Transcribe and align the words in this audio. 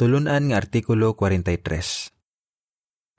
Tulunan 0.00 0.48
nga 0.48 0.56
Artikulo 0.56 1.12
43 1.12 1.60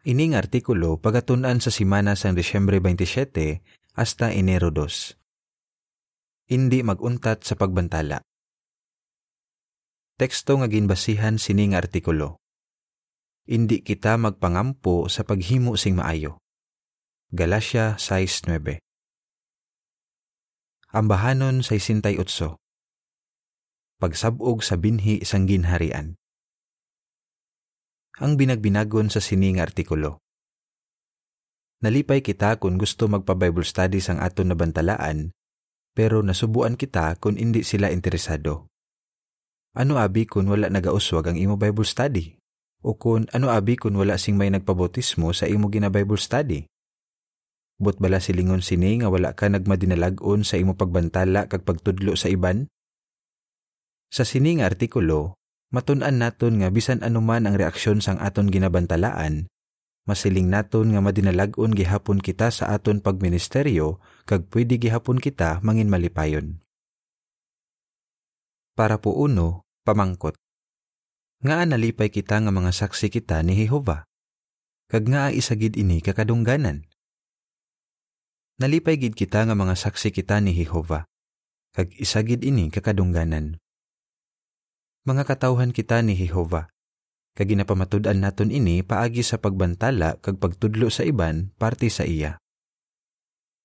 Ining 0.09 0.33
artikulo 0.33 0.97
pagatunan 0.97 1.61
sa 1.61 1.69
simana 1.69 2.17
sang 2.17 2.33
Desyembre 2.33 2.81
27 2.81 3.61
hasta 3.93 4.33
Enero 4.33 4.73
2. 4.73 6.49
Hindi 6.49 6.81
maguntat 6.81 7.45
sa 7.45 7.53
pagbantala. 7.53 8.25
Teksto 10.17 10.57
nga 10.57 10.65
ginbasihan 10.65 11.37
sining 11.37 11.77
artikulo. 11.77 12.41
Hindi 13.45 13.85
kita 13.85 14.17
magpangampo 14.17 15.05
sa 15.05 15.21
paghimo 15.21 15.77
sing 15.77 16.01
maayo. 16.01 16.41
Galacia 17.29 17.93
6.9 18.01 18.81
Ambahanon 20.97 21.61
68 21.61 22.17
Pagsabog 24.01 24.65
sa 24.65 24.81
binhi 24.81 25.21
sang 25.21 25.45
ginharian 25.45 26.17
ang 28.21 28.37
binagbinagon 28.37 29.09
sa 29.09 29.17
sining 29.17 29.57
artikulo. 29.57 30.21
Nalipay 31.81 32.21
kita 32.21 32.61
kung 32.61 32.77
gusto 32.77 33.09
magpa-Bible 33.09 33.65
studies 33.65 34.13
ang 34.13 34.21
aton 34.21 34.53
na 34.53 34.55
bantalaan, 34.55 35.33
pero 35.97 36.21
nasubuan 36.21 36.77
kita 36.77 37.17
kung 37.17 37.41
hindi 37.41 37.65
sila 37.65 37.89
interesado. 37.89 38.69
Ano 39.73 39.97
abi 39.97 40.29
kung 40.29 40.45
wala 40.45 40.69
nagauswag 40.69 41.33
ang 41.33 41.37
imo 41.41 41.57
Bible 41.57 41.87
study? 41.87 42.37
O 42.85 42.93
kung 42.93 43.25
ano 43.33 43.49
abi 43.49 43.73
kung 43.81 43.97
wala 43.97 44.21
sing 44.21 44.37
may 44.37 44.53
nagpabotismo 44.53 45.33
sa 45.33 45.49
imo 45.49 45.73
gina 45.73 45.89
Bible 45.89 46.21
study? 46.21 46.69
But 47.81 47.97
bala 47.97 48.21
silingon 48.21 48.61
sini 48.61 49.01
nga 49.01 49.09
wala 49.09 49.33
ka 49.33 49.49
nagmadinalagon 49.49 50.45
sa 50.45 50.61
imo 50.61 50.77
pagbantala 50.77 51.49
kag 51.49 51.65
pagtudlo 51.65 52.13
sa 52.13 52.29
iban? 52.29 52.69
Sa 54.13 54.21
sining 54.21 54.61
artikulo, 54.61 55.40
matun-an 55.71 56.19
naton 56.19 56.59
nga 56.59 56.67
bisan 56.67 56.99
anuman 56.99 57.47
ang 57.47 57.55
reaksyon 57.55 58.03
sang 58.03 58.19
aton 58.19 58.51
ginabantalaan, 58.51 59.47
masiling 60.03 60.51
naton 60.51 60.91
nga 60.91 60.99
madinalag-on 60.99 61.71
gihapon 61.71 62.19
kita 62.19 62.51
sa 62.51 62.75
aton 62.75 62.99
pagministeryo 62.99 64.03
kag 64.27 64.51
pwede 64.51 64.75
gihapon 64.75 65.17
kita 65.23 65.63
mangin 65.63 65.87
malipayon. 65.87 66.59
Para 68.75 68.99
po 68.99 69.15
uno, 69.15 69.63
pamangkot. 69.87 70.35
Nga 71.41 71.73
nalipay 71.73 72.11
kita 72.11 72.43
nga 72.43 72.51
mga 72.53 72.71
saksi 72.75 73.07
kita 73.09 73.41
ni 73.41 73.57
Jehova. 73.57 74.05
Kag 74.91 75.07
nga 75.07 75.31
isagid 75.31 75.79
ini 75.79 76.03
kakadungganan. 76.03 76.85
Nalipay 78.61 78.99
gid 78.99 79.17
kita 79.17 79.47
nga 79.47 79.55
mga 79.57 79.73
saksi 79.73 80.13
kita 80.13 80.37
ni 80.43 80.53
Jehova. 80.53 81.07
Kag 81.73 81.95
isagid 81.97 82.43
ini 82.43 82.69
kakadungganan 82.69 83.60
mga 85.01 85.25
katawhan 85.25 85.73
kita 85.73 86.05
ni 86.05 86.13
Jehova. 86.13 86.69
Kag 87.33 87.49
ginapamatud-an 87.49 88.21
naton 88.21 88.53
ini 88.53 88.85
paagi 88.85 89.25
sa 89.25 89.41
pagbantala 89.41 90.19
kag 90.21 90.37
pagtudlo 90.37 90.93
sa 90.93 91.01
iban 91.07 91.49
parte 91.57 91.89
sa 91.89 92.05
iya. 92.05 92.37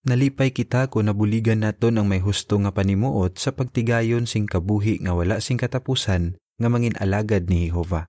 Nalipay 0.07 0.55
kita 0.55 0.87
ko 0.87 1.03
nabuligan 1.03 1.67
naton 1.67 1.99
ang 1.99 2.07
may 2.07 2.23
husto 2.23 2.57
nga 2.63 2.71
panimuot 2.71 3.43
sa 3.43 3.53
pagtigayon 3.53 4.25
sing 4.25 4.47
kabuhi 4.47 5.03
nga 5.03 5.19
wala 5.19 5.43
sing 5.43 5.59
katapusan 5.59 6.39
nga 6.39 6.69
mangin 6.71 6.95
alagad 7.03 7.51
ni 7.51 7.69
Jehova. 7.69 8.07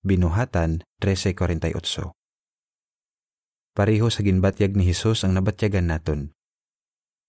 Binuhatan 0.00 0.82
13:48. 0.98 1.76
Pareho 3.76 4.08
sa 4.10 4.20
ginbatyag 4.24 4.74
ni 4.74 4.90
Hesus 4.90 5.22
ang 5.22 5.36
nabatyagan 5.36 5.92
naton 5.92 6.32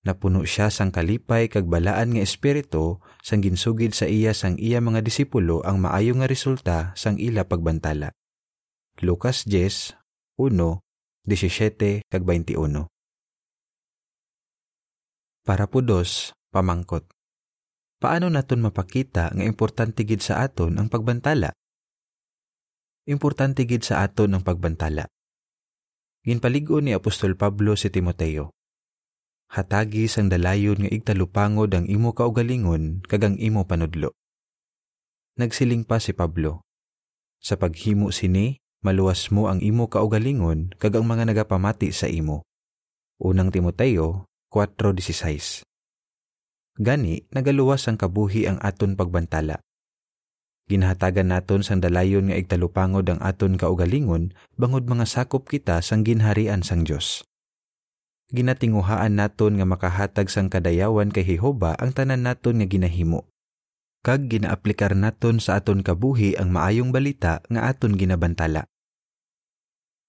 napuno 0.01 0.41
siya 0.41 0.73
sang 0.73 0.89
kalipay 0.89 1.45
kag 1.45 1.69
balaan 1.69 2.17
nga 2.17 2.25
espiritu 2.25 2.97
sang 3.21 3.45
ginsugid 3.45 3.93
sa 3.93 4.09
iya 4.09 4.33
sang 4.33 4.57
iya 4.57 4.81
mga 4.81 5.05
disipulo 5.05 5.61
ang 5.61 5.77
maayo 5.77 6.17
nga 6.17 6.25
resulta 6.25 6.77
sang 6.97 7.21
ila 7.21 7.45
pagbantala. 7.45 8.09
Lucas 9.01 9.45
10, 9.45 9.97
1, 10.37 10.81
17 11.25 12.05
kag 12.09 12.23
21. 12.25 12.89
Para 15.41 15.65
po 15.65 15.81
dos, 15.81 16.33
pamangkot. 16.53 17.05
Paano 18.01 18.29
naton 18.33 18.65
mapakita 18.65 19.29
nga 19.33 19.43
importante 19.45 20.05
gid 20.05 20.25
sa 20.25 20.41
aton 20.41 20.77
ang 20.77 20.89
pagbantala? 20.89 21.53
Importante 23.05 23.65
gid 23.65 23.85
sa 23.85 24.05
aton 24.05 24.33
ang 24.33 24.41
pagbantala. 24.41 25.05
Ginpaligo 26.21 26.81
ni 26.81 26.93
Apostol 26.93 27.33
Pablo 27.33 27.73
si 27.73 27.89
Timoteo 27.89 28.60
hatagi 29.51 30.07
sang 30.07 30.31
dalayon 30.31 30.79
nga 30.79 30.87
igtalupangod 30.87 31.75
ang 31.75 31.83
imo 31.83 32.15
kaugalingon 32.15 33.03
kag 33.03 33.27
ang 33.27 33.35
imo 33.35 33.67
panudlo. 33.67 34.15
Nagsiling 35.35 35.83
pa 35.83 35.99
si 35.99 36.15
Pablo. 36.15 36.63
Sa 37.43 37.59
paghimo 37.59 38.15
sini, 38.15 38.63
maluwas 38.79 39.27
mo 39.27 39.51
ang 39.51 39.59
imo 39.59 39.91
kaugalingon 39.91 40.71
kag 40.79 40.95
ang 40.95 41.03
mga 41.03 41.27
nagapamati 41.27 41.91
sa 41.91 42.07
imo. 42.07 42.47
Unang 43.19 43.51
Timoteo 43.51 44.23
4.16 44.55 45.67
Gani, 46.79 47.27
nagaluwas 47.35 47.91
ang 47.91 47.99
kabuhi 47.99 48.47
ang 48.47 48.55
aton 48.63 48.95
pagbantala. 48.95 49.59
Ginhatagan 50.71 51.27
naton 51.27 51.67
sang 51.67 51.83
dalayon 51.83 52.31
nga 52.31 52.39
igtalupangod 52.39 53.03
ang 53.11 53.19
aton 53.19 53.59
kaugalingon 53.59 54.31
bangod 54.55 54.87
mga 54.87 55.03
sakop 55.03 55.43
kita 55.51 55.83
sang 55.83 56.07
ginharian 56.07 56.63
sang 56.63 56.87
Dios 56.87 57.27
ginatinguhaan 58.31 59.19
naton 59.19 59.59
nga 59.59 59.67
makahatag 59.67 60.31
sang 60.31 60.47
kadayawan 60.47 61.11
kay 61.11 61.23
Jehova 61.23 61.75
ang 61.77 61.91
tanan 61.91 62.23
naton 62.23 62.63
nga 62.63 62.67
ginahimo. 62.67 63.27
Kag 64.01 64.33
ginaaplikar 64.33 64.97
naton 64.97 65.37
sa 65.37 65.61
aton 65.61 65.85
kabuhi 65.85 66.33
ang 66.33 66.49
maayong 66.49 66.89
balita 66.89 67.45
nga 67.51 67.69
aton 67.69 67.93
ginabantala. 67.99 68.65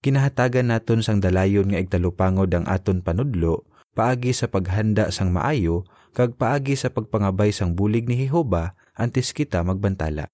Kinahatagan 0.03 0.73
naton 0.73 1.05
sang 1.05 1.23
dalayon 1.23 1.71
nga 1.71 1.79
igtalupangod 1.79 2.49
ang 2.51 2.65
aton 2.67 3.05
panudlo 3.05 3.63
paagi 3.93 4.33
sa 4.33 4.49
paghanda 4.49 5.13
sang 5.13 5.29
maayo 5.31 5.85
kag 6.11 6.35
paagi 6.35 6.73
sa 6.73 6.89
pagpangabay 6.89 7.53
sang 7.53 7.77
bulig 7.77 8.09
ni 8.09 8.25
Jehova 8.25 8.73
antes 8.97 9.31
kita 9.31 9.61
magbantala. 9.61 10.27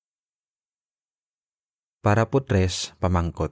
Para 2.00 2.32
po 2.32 2.40
tres, 2.40 2.96
pamangkot. 3.04 3.52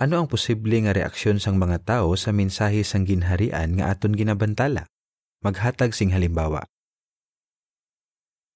Ano 0.00 0.20
ang 0.20 0.28
posible 0.30 0.80
nga 0.80 0.96
reaksyon 0.96 1.36
sang 1.36 1.60
mga 1.60 1.84
tao 1.84 2.16
sa 2.16 2.32
mensahe 2.32 2.80
sang 2.80 3.04
ginharian 3.04 3.76
nga 3.76 3.92
aton 3.92 4.16
ginabantala? 4.16 4.88
Maghatag 5.44 5.92
sing 5.92 6.14
halimbawa. 6.14 6.64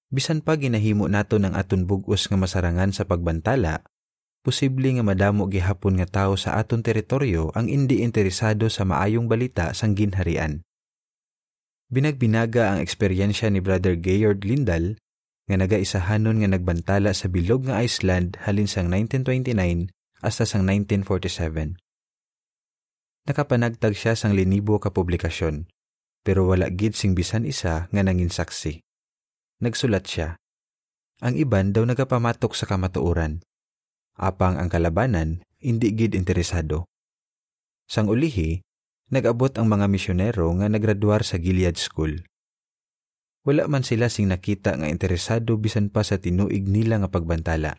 Bisan 0.07 0.41
pa 0.41 0.55
ginahimo 0.55 1.11
naton 1.11 1.45
ang 1.45 1.55
aton 1.59 1.85
bugos 1.85 2.31
nga 2.31 2.39
masarangan 2.39 2.95
sa 2.95 3.05
pagbantala, 3.05 3.83
posible 4.47 4.87
nga 4.95 5.03
madamo 5.03 5.51
gihapon 5.51 5.99
nga 5.99 6.07
tao 6.07 6.39
sa 6.39 6.55
aton 6.57 6.87
teritoryo 6.87 7.51
ang 7.59 7.67
hindi 7.67 8.07
interesado 8.07 8.71
sa 8.71 8.87
maayong 8.87 9.27
balita 9.27 9.75
sang 9.75 9.99
ginharian. 9.99 10.63
Binagbinaga 11.91 12.75
ang 12.75 12.79
eksperyensya 12.83 13.51
ni 13.51 13.59
Brother 13.59 13.99
Gaylord 13.99 14.47
Lindal 14.47 14.99
nga 15.47 15.57
nagaisahanon 15.59 16.43
nga 16.43 16.51
nagbantala 16.55 17.15
sa 17.15 17.31
bilog 17.31 17.67
nga 17.71 17.83
Iceland 17.83 18.39
halin 18.43 18.67
sang 18.67 18.91
1929 18.91 19.96
hasta 20.21 20.49
sang 20.49 20.65
1947. 20.65 21.77
Nakapanagtag 23.27 23.94
siya 23.99 24.15
sang 24.15 24.38
linibo 24.38 24.78
ka 24.78 24.94
publikasyon, 24.94 25.66
pero 26.22 26.47
wala 26.47 26.71
gid 26.71 26.94
sing 26.94 27.19
bisan 27.19 27.43
isa 27.43 27.91
nga 27.91 28.03
nangin 28.06 28.31
saksi. 28.31 28.81
Nagsulat 29.62 30.06
siya. 30.06 30.38
Ang 31.25 31.41
iban 31.41 31.72
daw 31.72 31.82
nagapamatok 31.82 32.53
sa 32.55 32.69
kamatuoran. 32.69 33.41
Apang 34.15 34.60
ang 34.60 34.69
kalabanan, 34.69 35.43
hindi 35.59 35.93
gid 35.97 36.15
interesado. 36.15 36.87
Sang 37.88 38.06
ulihi, 38.06 38.60
nag-abot 39.10 39.55
ang 39.56 39.66
mga 39.71 39.87
misyonero 39.87 40.50
nga 40.60 40.66
nagraduar 40.69 41.22
sa 41.22 41.38
Gilead 41.41 41.78
School. 41.78 42.26
Wala 43.47 43.71
man 43.71 43.87
sila 43.87 44.10
sing 44.10 44.26
nakita 44.26 44.75
nga 44.75 44.91
interesado 44.91 45.55
bisan 45.55 45.91
pa 45.91 46.03
sa 46.03 46.19
tinuig 46.19 46.66
nila 46.66 46.99
nga 46.99 47.09
pagbantala. 47.10 47.79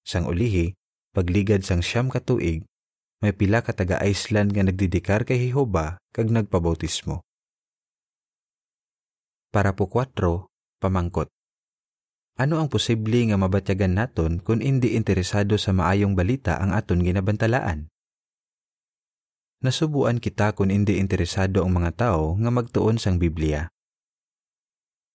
Sang 0.00 0.24
ulihi, 0.24 0.72
Pagligad 1.16 1.64
sang 1.64 1.80
siyam 1.80 2.12
ka 2.12 2.20
tuig, 2.20 2.68
may 3.24 3.32
pila 3.32 3.64
ka 3.64 3.72
taga 3.72 3.96
Iceland 4.04 4.52
nga 4.52 4.60
nagdidikar 4.68 5.24
kay 5.24 5.48
Jehova 5.48 5.96
kag 6.12 6.28
nagpabautismo. 6.28 7.24
Para 9.48 9.72
po 9.72 9.88
4, 9.88 10.12
pamangkot. 10.76 11.32
Ano 12.36 12.60
ang 12.60 12.68
posible 12.68 13.32
nga 13.32 13.40
mabatyagan 13.40 13.96
naton 13.96 14.44
kung 14.44 14.60
hindi 14.60 14.92
interesado 14.92 15.56
sa 15.56 15.72
maayong 15.72 16.12
balita 16.12 16.60
ang 16.60 16.76
aton 16.76 17.00
ginabantalaan? 17.00 17.88
Nasubuan 19.64 20.20
kita 20.20 20.52
kung 20.52 20.68
hindi 20.68 21.00
interesado 21.00 21.64
ang 21.64 21.80
mga 21.80 21.96
tao 21.96 22.36
nga 22.36 22.52
magtuon 22.52 23.00
sang 23.00 23.16
Biblia. 23.16 23.72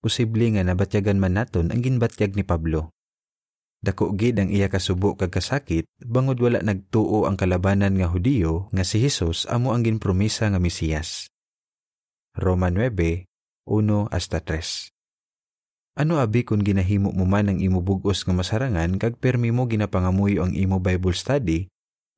Posible 0.02 0.50
nga 0.58 0.66
nabatyagan 0.66 1.22
man 1.22 1.38
naton 1.38 1.70
ang 1.70 1.86
ginbatyag 1.86 2.34
ni 2.34 2.42
Pablo 2.42 2.90
Dako 3.82 4.14
gid 4.14 4.38
ang 4.38 4.54
iya 4.54 4.70
kasubo 4.70 5.18
kag 5.18 5.34
kasakit 5.34 5.90
bangod 6.06 6.38
wala 6.38 6.62
nagtuo 6.62 7.26
ang 7.26 7.34
kalabanan 7.34 7.98
nga 7.98 8.14
Hudiyo 8.14 8.70
nga 8.70 8.86
si 8.86 9.02
Hesus 9.02 9.50
amo 9.50 9.74
ang 9.74 9.82
ginpromisa 9.82 10.46
nga 10.54 10.62
Mesiyas. 10.62 11.34
Roma 12.38 12.70
9:1 12.70 13.26
hasta 14.14 14.38
3. 14.38 14.94
Ano 15.98 16.22
abi 16.22 16.46
kung 16.46 16.62
ginahimo 16.62 17.10
mo 17.10 17.26
man 17.26 17.50
ang 17.50 17.58
imo 17.58 17.82
bugos 17.82 18.22
nga 18.22 18.38
masarangan 18.38 19.02
kag 19.02 19.18
permi 19.18 19.50
mo 19.50 19.66
ginapangamuyo 19.66 20.46
ang 20.46 20.54
imo 20.54 20.78
Bible 20.78 21.18
study 21.18 21.66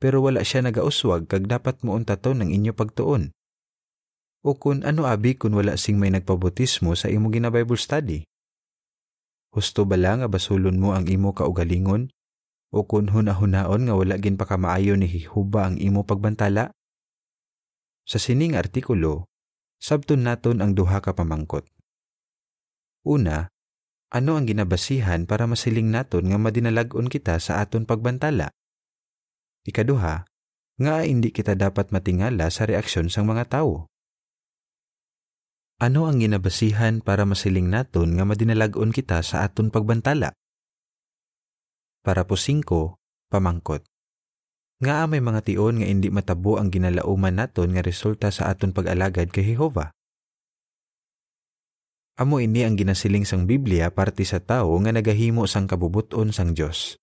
pero 0.03 0.19
wala 0.19 0.43
siya 0.43 0.67
nagauswag 0.67 1.31
kag 1.31 1.47
dapat 1.47 1.79
mo 1.87 1.95
untaton 1.95 2.43
ang 2.43 2.51
inyo 2.51 2.75
pagtuon? 2.75 3.31
O 4.43 4.59
kun 4.59 4.83
ano 4.83 5.07
abi 5.07 5.39
kung 5.39 5.55
wala 5.55 5.79
sing 5.79 5.95
may 5.95 6.11
nagpabotismo 6.11 6.91
sa 6.99 7.07
imo 7.07 7.31
gina 7.31 7.47
Bible 7.47 7.79
study? 7.79 8.27
Husto 9.53 9.85
ba 9.85 10.01
lang 10.01 10.25
nga 10.25 10.29
basulon 10.33 10.81
mo 10.81 10.97
ang 10.97 11.05
imo 11.05 11.37
kaugalingon? 11.37 12.09
O 12.73 12.89
kun 12.89 13.13
hunahunaon 13.13 13.85
nga 13.85 13.93
wala 13.93 14.17
gin 14.17 14.33
pa 14.33 14.49
kamaayo 14.49 14.97
ni 14.97 15.05
Hihuba 15.05 15.69
ang 15.69 15.77
imo 15.77 16.01
pagbantala? 16.09 16.73
Sa 18.09 18.17
sining 18.17 18.57
artikulo, 18.57 19.29
sabton 19.77 20.25
naton 20.25 20.57
ang 20.57 20.73
duha 20.73 21.05
ka 21.05 21.13
pamangkot. 21.13 21.69
Una, 23.05 23.53
ano 24.09 24.41
ang 24.41 24.49
ginabasihan 24.49 25.29
para 25.29 25.45
masiling 25.45 25.93
naton 25.93 26.33
nga 26.33 26.41
madinalag-on 26.41 27.05
kita 27.05 27.37
sa 27.37 27.61
aton 27.61 27.85
pagbantala? 27.85 28.49
Ikaduha, 29.69 30.25
nga 30.81 30.95
hindi 31.05 31.29
kita 31.29 31.53
dapat 31.53 31.93
matingala 31.93 32.49
sa 32.49 32.65
reaksyon 32.65 33.13
sang 33.13 33.29
mga 33.29 33.53
tawo. 33.53 33.92
Ano 35.81 36.05
ang 36.05 36.21
ginabasihan 36.21 37.01
para 37.01 37.25
masiling 37.25 37.65
naton 37.71 38.13
nga 38.13 38.25
madinalag-on 38.27 38.93
kita 38.93 39.25
sa 39.25 39.41
aton 39.41 39.73
pagbantala? 39.73 40.33
Para 42.05 42.27
po 42.27 42.37
singko, 42.37 43.01
pamangkot. 43.33 43.81
Nga 44.83 45.07
may 45.07 45.23
mga 45.23 45.41
tion 45.47 45.79
nga 45.79 45.87
hindi 45.87 46.11
matabo 46.11 46.59
ang 46.59 46.67
ginalauman 46.67 47.39
naton 47.39 47.73
nga 47.73 47.81
resulta 47.81 48.29
sa 48.29 48.51
aton 48.51 48.75
pag-alagad 48.75 49.31
kay 49.31 49.55
Jehova. 49.55 49.95
Amo 52.13 52.37
ini 52.37 52.61
ang 52.61 52.77
ginasiling 52.77 53.25
sang 53.25 53.49
Biblia 53.49 53.89
parte 53.89 54.21
sa 54.21 54.37
tao 54.37 54.77
nga 54.77 54.93
nagahimo 54.93 55.49
sang 55.49 55.65
kabubuton 55.65 56.29
sang 56.29 56.53
Dios. 56.53 57.01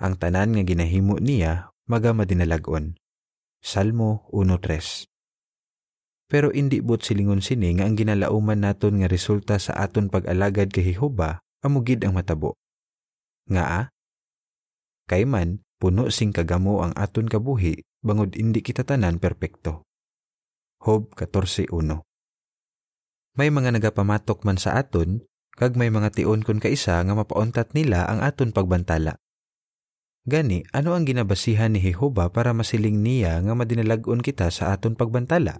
Ang 0.00 0.16
tanan 0.16 0.56
nga 0.56 0.64
ginahimo 0.64 1.20
niya 1.20 1.74
maga 1.84 2.16
madinalagon. 2.16 2.96
Salmo 3.60 4.24
1:3. 4.32 5.13
Pero 6.28 6.48
indi 6.50 6.80
but 6.80 7.04
silingon 7.04 7.44
sini 7.44 7.76
nga 7.76 7.84
ang 7.84 8.00
ginalauman 8.00 8.64
naton 8.64 9.00
nga 9.00 9.08
resulta 9.08 9.60
sa 9.60 9.76
aton 9.76 10.08
pag-alagad 10.08 10.72
kay 10.72 10.94
Jehova 10.94 11.44
amo 11.64 11.84
gid 11.84 12.04
ang 12.04 12.16
matabo. 12.16 12.56
Nga 13.48 13.92
kay 15.04 15.28
man 15.28 15.60
puno 15.76 16.08
sing 16.08 16.32
kagamo 16.32 16.80
ang 16.80 16.96
aton 16.96 17.28
kabuhi 17.28 17.84
bangod 18.00 18.32
indi 18.36 18.64
kita 18.64 18.88
tanan 18.88 19.20
perpekto. 19.20 19.84
Hob 20.80 21.12
14:1 21.16 22.04
may 23.34 23.50
mga 23.50 23.74
nagapamatok 23.74 24.46
man 24.46 24.62
sa 24.62 24.78
aton, 24.78 25.26
kag 25.58 25.74
may 25.74 25.90
mga 25.90 26.14
tion 26.14 26.46
kon 26.46 26.62
kaisa 26.62 27.02
nga 27.02 27.14
mapauntat 27.18 27.74
nila 27.74 28.06
ang 28.06 28.22
aton 28.22 28.54
pagbantala. 28.54 29.18
Gani, 30.22 30.62
ano 30.70 30.94
ang 30.94 31.02
ginabasihan 31.02 31.74
ni 31.74 31.82
Jehova 31.82 32.30
para 32.30 32.54
masiling 32.54 33.02
niya 33.02 33.42
nga 33.42 33.58
madinalag-on 33.58 34.22
kita 34.22 34.54
sa 34.54 34.70
aton 34.70 34.94
pagbantala? 34.94 35.58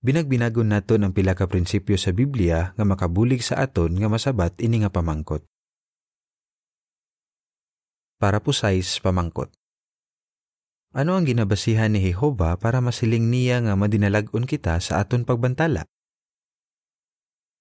Binagbinagon 0.00 0.72
naton 0.72 1.04
ang 1.04 1.12
pila 1.12 1.36
ka 1.36 1.44
prinsipyo 1.44 2.00
sa 2.00 2.16
Biblia 2.16 2.72
nga 2.72 2.84
makabulig 2.88 3.44
sa 3.44 3.60
aton 3.60 3.96
nga 4.00 4.08
masabat 4.08 4.56
ini 4.64 4.80
nga 4.80 4.90
pamangkot. 4.92 5.44
Para 8.16 8.40
size 8.40 9.00
pamangkot. 9.00 9.52
Ano 10.96 11.14
ang 11.14 11.24
ginabasihan 11.28 11.92
ni 11.92 12.02
Jehova 12.02 12.56
para 12.56 12.82
masiling 12.82 13.28
niya 13.30 13.62
nga 13.62 13.78
madinalag-on 13.78 14.48
kita 14.48 14.80
sa 14.82 15.04
aton 15.04 15.22
pagbantala? 15.22 15.86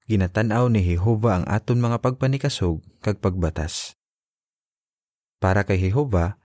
ginatanaw 0.09 0.73
ni 0.73 0.81
Jehova 0.81 1.37
ang 1.37 1.45
aton 1.45 1.77
mga 1.77 2.01
pagpanikasog 2.01 2.81
kag 3.05 3.21
pagbatas. 3.21 3.93
Para 5.37 5.61
kay 5.63 5.77
Jehova, 5.77 6.41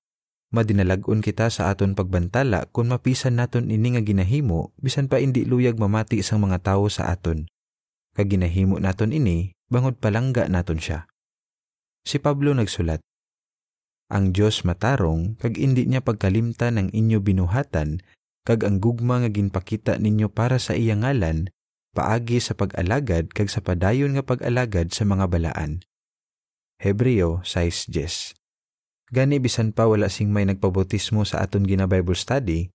madinalag-on 0.55 1.19
kita 1.19 1.51
sa 1.51 1.75
aton 1.75 1.99
pagbantala 1.99 2.71
kung 2.71 2.95
mapisan 2.95 3.35
naton 3.35 3.75
ini 3.75 3.99
nga 3.99 4.03
ginahimo 4.07 4.71
bisan 4.79 5.11
pa 5.11 5.19
indi 5.19 5.43
luyag 5.43 5.75
mamati 5.75 6.23
sang 6.23 6.47
mga 6.47 6.63
tawo 6.63 6.87
sa 6.87 7.11
aton. 7.11 7.51
Kag 8.15 8.31
ginahimo 8.31 8.79
naton 8.79 9.11
ini 9.11 9.51
bangod 9.67 9.99
palangga 9.99 10.47
naton 10.47 10.79
siya. 10.79 11.11
Si 12.07 12.23
Pablo 12.23 12.55
nagsulat, 12.55 13.03
Ang 14.13 14.31
Dios 14.31 14.63
matarong 14.63 15.35
kag 15.43 15.59
indi 15.59 15.91
niya 15.91 16.05
pagkalimtan 16.05 16.79
ang 16.79 16.89
inyo 16.95 17.19
binuhatan 17.19 18.05
kag 18.47 18.63
ang 18.63 18.79
gugma 18.79 19.25
nga 19.25 19.33
ginpakita 19.33 19.97
ninyo 19.99 20.31
para 20.31 20.61
sa 20.61 20.77
iya 20.77 20.95
ngalan 20.95 21.51
paagi 21.97 22.39
sa 22.39 22.53
pag-alagad 22.53 23.33
kag 23.33 23.49
sa 23.49 23.65
padayon 23.65 24.15
nga 24.15 24.23
pag-alagad 24.23 24.93
sa 24.93 25.09
mga 25.09 25.27
balaan. 25.27 25.83
Hebreo 26.79 27.41
6.10 27.43 28.44
Gani 29.13 29.37
bisan 29.37 29.77
pa 29.77 29.85
wala 29.85 30.09
sing 30.09 30.33
may 30.33 30.49
nagpabotismo 30.49 31.29
sa 31.29 31.45
aton 31.45 31.69
gina 31.69 31.85
Bible 31.85 32.17
study, 32.17 32.73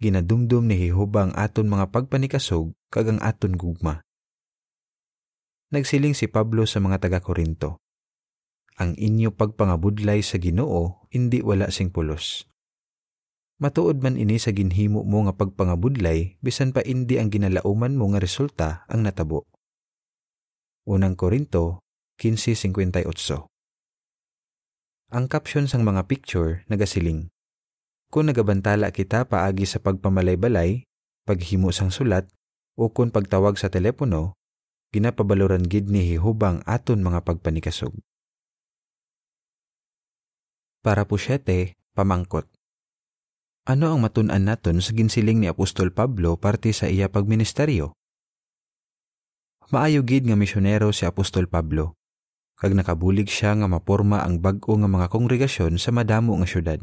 ginadumdum 0.00 0.64
ni 0.64 0.88
Jehova 0.88 1.28
ang 1.28 1.32
aton 1.36 1.68
mga 1.68 1.92
pagpanikasog 1.92 2.72
kag 2.88 3.12
ang 3.12 3.20
aton 3.20 3.58
gugma. 3.60 4.00
Nagsiling 5.70 6.16
si 6.16 6.26
Pablo 6.26 6.64
sa 6.64 6.80
mga 6.80 6.98
taga-Korinto, 7.06 7.78
Ang 8.80 8.96
inyo 8.96 9.36
pagpangabudlay 9.36 10.24
sa 10.24 10.40
Ginoo 10.40 11.04
indi 11.12 11.44
wala 11.44 11.68
sing 11.68 11.92
pulos 11.92 12.48
Matuod 13.60 14.00
man 14.00 14.16
ini 14.16 14.40
sa 14.40 14.56
ginhimo 14.56 15.04
mo 15.04 15.28
nga 15.28 15.36
pagpangabudlay 15.36 16.40
bisan 16.40 16.72
pa 16.72 16.80
indi 16.80 17.20
ang 17.20 17.28
ginalauman 17.28 17.92
mo 17.92 18.08
nga 18.08 18.16
resulta 18.16 18.88
ang 18.88 19.04
natabo. 19.04 19.44
Unang 20.88 21.12
Korinto 21.12 21.84
15:58. 22.16 23.49
Ang 25.10 25.26
caption 25.26 25.66
sang 25.66 25.82
mga 25.82 26.06
picture 26.06 26.62
nagasiling. 26.70 27.34
Kung 28.14 28.30
nagabantala 28.30 28.94
kita 28.94 29.26
paagi 29.26 29.66
sa 29.66 29.82
pagpamalay-balay, 29.82 30.86
paghimo 31.26 31.74
sang 31.74 31.90
sulat, 31.90 32.30
o 32.78 32.94
kung 32.94 33.10
pagtawag 33.10 33.58
sa 33.58 33.66
telepono, 33.66 34.38
ginapabaloran 34.94 35.66
gid 35.66 35.90
ni 35.90 36.06
Hihubang 36.14 36.62
aton 36.62 37.02
mga 37.02 37.26
pagpanikasog. 37.26 37.90
Para 40.78 41.02
po 41.10 41.18
siyete, 41.18 41.74
pamangkot. 41.98 42.46
Ano 43.66 43.90
ang 43.90 44.06
matun-an 44.06 44.46
naton 44.46 44.78
sa 44.78 44.94
ginsiling 44.94 45.42
ni 45.42 45.50
Apostol 45.50 45.90
Pablo 45.90 46.38
parte 46.38 46.70
sa 46.70 46.86
iya 46.86 47.10
pagministeryo? 47.10 47.98
Maayo 49.74 50.06
gid 50.06 50.30
nga 50.30 50.38
misyonero 50.38 50.94
si 50.94 51.02
Apostol 51.02 51.50
Pablo, 51.50 51.98
kag 52.60 52.76
nakabulig 52.76 53.32
siya 53.32 53.56
nga 53.56 53.64
maporma 53.64 54.20
ang 54.20 54.44
bag-o 54.44 54.76
nga 54.76 54.84
mga 54.84 55.08
kongregasyon 55.08 55.80
sa 55.80 55.96
madamo 55.96 56.36
nga 56.36 56.44
syudad. 56.44 56.80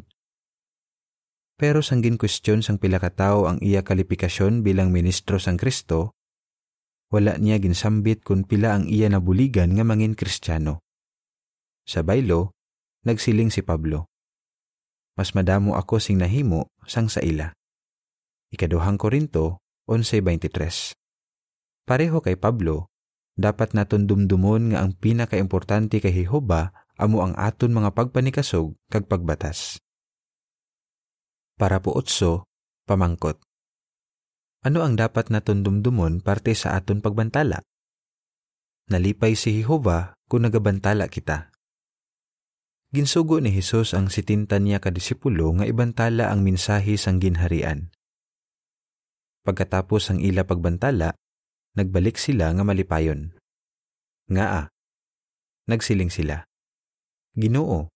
Pero 1.57 1.85
sanggin 1.85 2.17
kwestiyon 2.17 2.65
sang 2.65 2.81
pila 2.81 2.97
ka 2.97 3.13
tawo 3.13 3.45
ang 3.45 3.61
iya 3.61 3.85
kalipikasyon 3.85 4.65
bilang 4.65 4.89
ministro 4.89 5.37
sang 5.37 5.61
Kristo, 5.61 6.17
wala 7.13 7.37
niya 7.37 7.61
ginsambit 7.61 8.25
kung 8.25 8.41
pila 8.49 8.73
ang 8.73 8.89
iya 8.89 9.05
nabuligan 9.07 9.77
nga 9.77 9.85
mangin 9.85 10.17
Kristiyano. 10.17 10.81
Sa 11.85 12.01
baylo, 12.01 12.57
nagsiling 13.05 13.53
si 13.53 13.61
Pablo 13.61 14.09
mas 15.17 15.33
madamo 15.33 15.73
ako 15.73 15.97
sing 15.97 16.21
nahimo 16.21 16.69
sang 16.85 17.09
sa 17.09 17.25
ila. 17.25 17.49
Ikaduhang 18.53 19.01
Korinto 19.01 19.65
11.23 19.89 20.93
Pareho 21.89 22.21
kay 22.21 22.37
Pablo, 22.37 22.93
dapat 23.37 23.77
naton 23.77 24.09
dumdumon 24.09 24.73
nga 24.73 24.81
ang 24.81 24.97
pinakaimportante 24.97 26.01
kay 26.01 26.11
Jehova 26.11 26.73
amo 26.97 27.21
ang 27.21 27.37
aton 27.37 27.69
mga 27.69 27.93
pagpanikasog 27.93 28.73
kag 28.89 29.05
pagbatas. 29.05 29.77
Para 31.57 31.77
po 31.77 31.93
otso, 31.93 32.49
pamangkot. 32.89 33.37
Ano 34.65 34.81
ang 34.81 34.97
dapat 34.97 35.29
naton 35.29 35.61
dumdumon 35.61 36.25
parte 36.25 36.57
sa 36.57 36.73
aton 36.73 36.99
pagbantala? 36.99 37.61
Nalipay 38.89 39.37
si 39.37 39.61
Jehova 39.61 40.17
kung 40.25 40.49
nagabantala 40.49 41.05
kita. 41.05 41.53
Ginsugo 42.89 43.37
ni 43.43 43.51
Hesus 43.53 43.93
ang 43.93 44.07
sitinta 44.07 44.57
niya 44.57 44.79
kadisipulo 44.81 45.51
nga 45.59 45.67
ibantala 45.67 46.31
ang 46.31 46.41
minsahi 46.41 46.95
sang 46.95 47.19
ginharian. 47.19 47.91
Pagkatapos 49.43 50.11
ang 50.11 50.19
ila 50.23 50.47
pagbantala, 50.47 51.13
nagbalik 51.77 52.17
sila 52.17 52.49
nga 52.51 52.63
malipayon. 52.65 53.37
Nga 54.27 54.45
a, 54.49 54.61
nagsiling 55.69 56.09
sila. 56.09 56.49
Ginoo, 57.37 57.93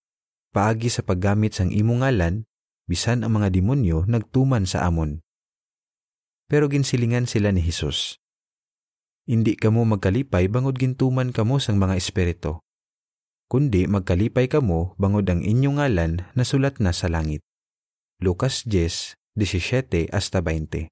paagi 0.54 0.86
sa 0.88 1.02
paggamit 1.02 1.58
sang 1.58 1.74
imong 1.74 2.06
ngalan, 2.06 2.46
bisan 2.86 3.26
ang 3.26 3.42
mga 3.42 3.50
demonyo 3.50 4.06
nagtuman 4.06 4.64
sa 4.64 4.86
amon. 4.86 5.18
Pero 6.46 6.70
ginsilingan 6.70 7.26
sila 7.26 7.50
ni 7.50 7.60
Hesus. 7.60 8.22
Hindi 9.26 9.58
kamo 9.58 9.82
magkalipay 9.82 10.46
bangod 10.46 10.78
gintuman 10.78 11.34
kamo 11.34 11.58
sang 11.58 11.82
mga 11.82 11.98
espiritu 11.98 12.62
kundi 13.52 13.84
magkalipay 13.84 14.48
kamo 14.48 14.96
bangod 14.96 15.28
ang 15.28 15.44
inyong 15.44 15.76
ngalan 15.76 16.24
na 16.32 16.40
sulat 16.40 16.80
na 16.80 16.88
sa 16.88 17.12
langit. 17.12 17.44
Lucas 18.16 18.64
10, 18.64 19.20
17 19.36 20.08
hasta 20.08 20.40
20 20.40 20.88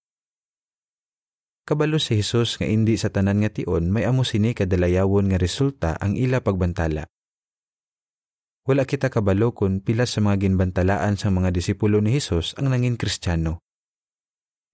Kabalo 1.71 2.03
si 2.03 2.19
Hesus 2.19 2.59
nga 2.59 2.67
indi 2.67 2.99
sa 2.99 3.15
tanan 3.15 3.47
nga 3.47 3.51
tion 3.55 3.95
may 3.95 4.03
amo 4.03 4.27
sini 4.27 4.59
kadalayawon 4.59 5.31
nga 5.31 5.39
resulta 5.39 5.95
ang 6.03 6.19
ila 6.19 6.43
pagbantala. 6.43 7.07
Wala 8.67 8.83
kita 8.83 9.07
kabalo 9.07 9.55
kung 9.55 9.79
pila 9.79 10.03
sa 10.03 10.19
mga 10.19 10.51
ginbantalaan 10.51 11.15
sa 11.15 11.31
mga 11.31 11.55
disipulo 11.55 12.03
ni 12.03 12.19
Hesus 12.19 12.59
ang 12.59 12.75
nangin 12.75 12.99
Kristiyano. 12.99 13.63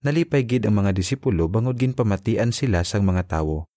Nalipay 0.09 0.49
gid 0.49 0.65
ang 0.65 0.81
mga 0.81 0.97
disipulo 0.97 1.45
bangod 1.45 1.77
ginpamatian 1.77 2.49
sila 2.49 2.81
sang 2.81 3.05
mga 3.05 3.29
tawo. 3.29 3.69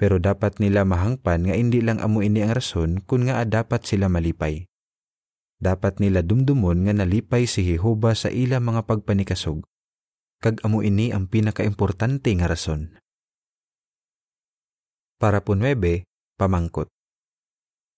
Pero 0.00 0.16
dapat 0.16 0.64
nila 0.64 0.88
mahangpan 0.88 1.52
nga 1.52 1.54
indi 1.60 1.84
lang 1.84 2.00
amo 2.00 2.24
ini 2.24 2.40
ang 2.40 2.56
rason 2.56 3.04
kung 3.04 3.28
nga 3.28 3.44
dapat 3.44 3.84
sila 3.84 4.08
malipay. 4.08 4.64
Dapat 5.60 6.00
nila 6.00 6.24
dumdumon 6.24 6.88
nga 6.88 6.96
nalipay 6.96 7.44
si 7.44 7.68
Jehova 7.68 8.16
sa 8.16 8.32
ila 8.32 8.64
mga 8.64 8.88
pagpanikasog 8.88 9.68
kag 10.42 10.58
amo 10.66 10.82
ini 10.82 11.14
ang 11.14 11.30
pinakaimportante 11.30 12.34
nga 12.34 12.50
rason. 12.50 12.98
Para 15.22 15.46
po 15.46 15.54
9, 15.54 16.02
pamangkot. 16.34 16.90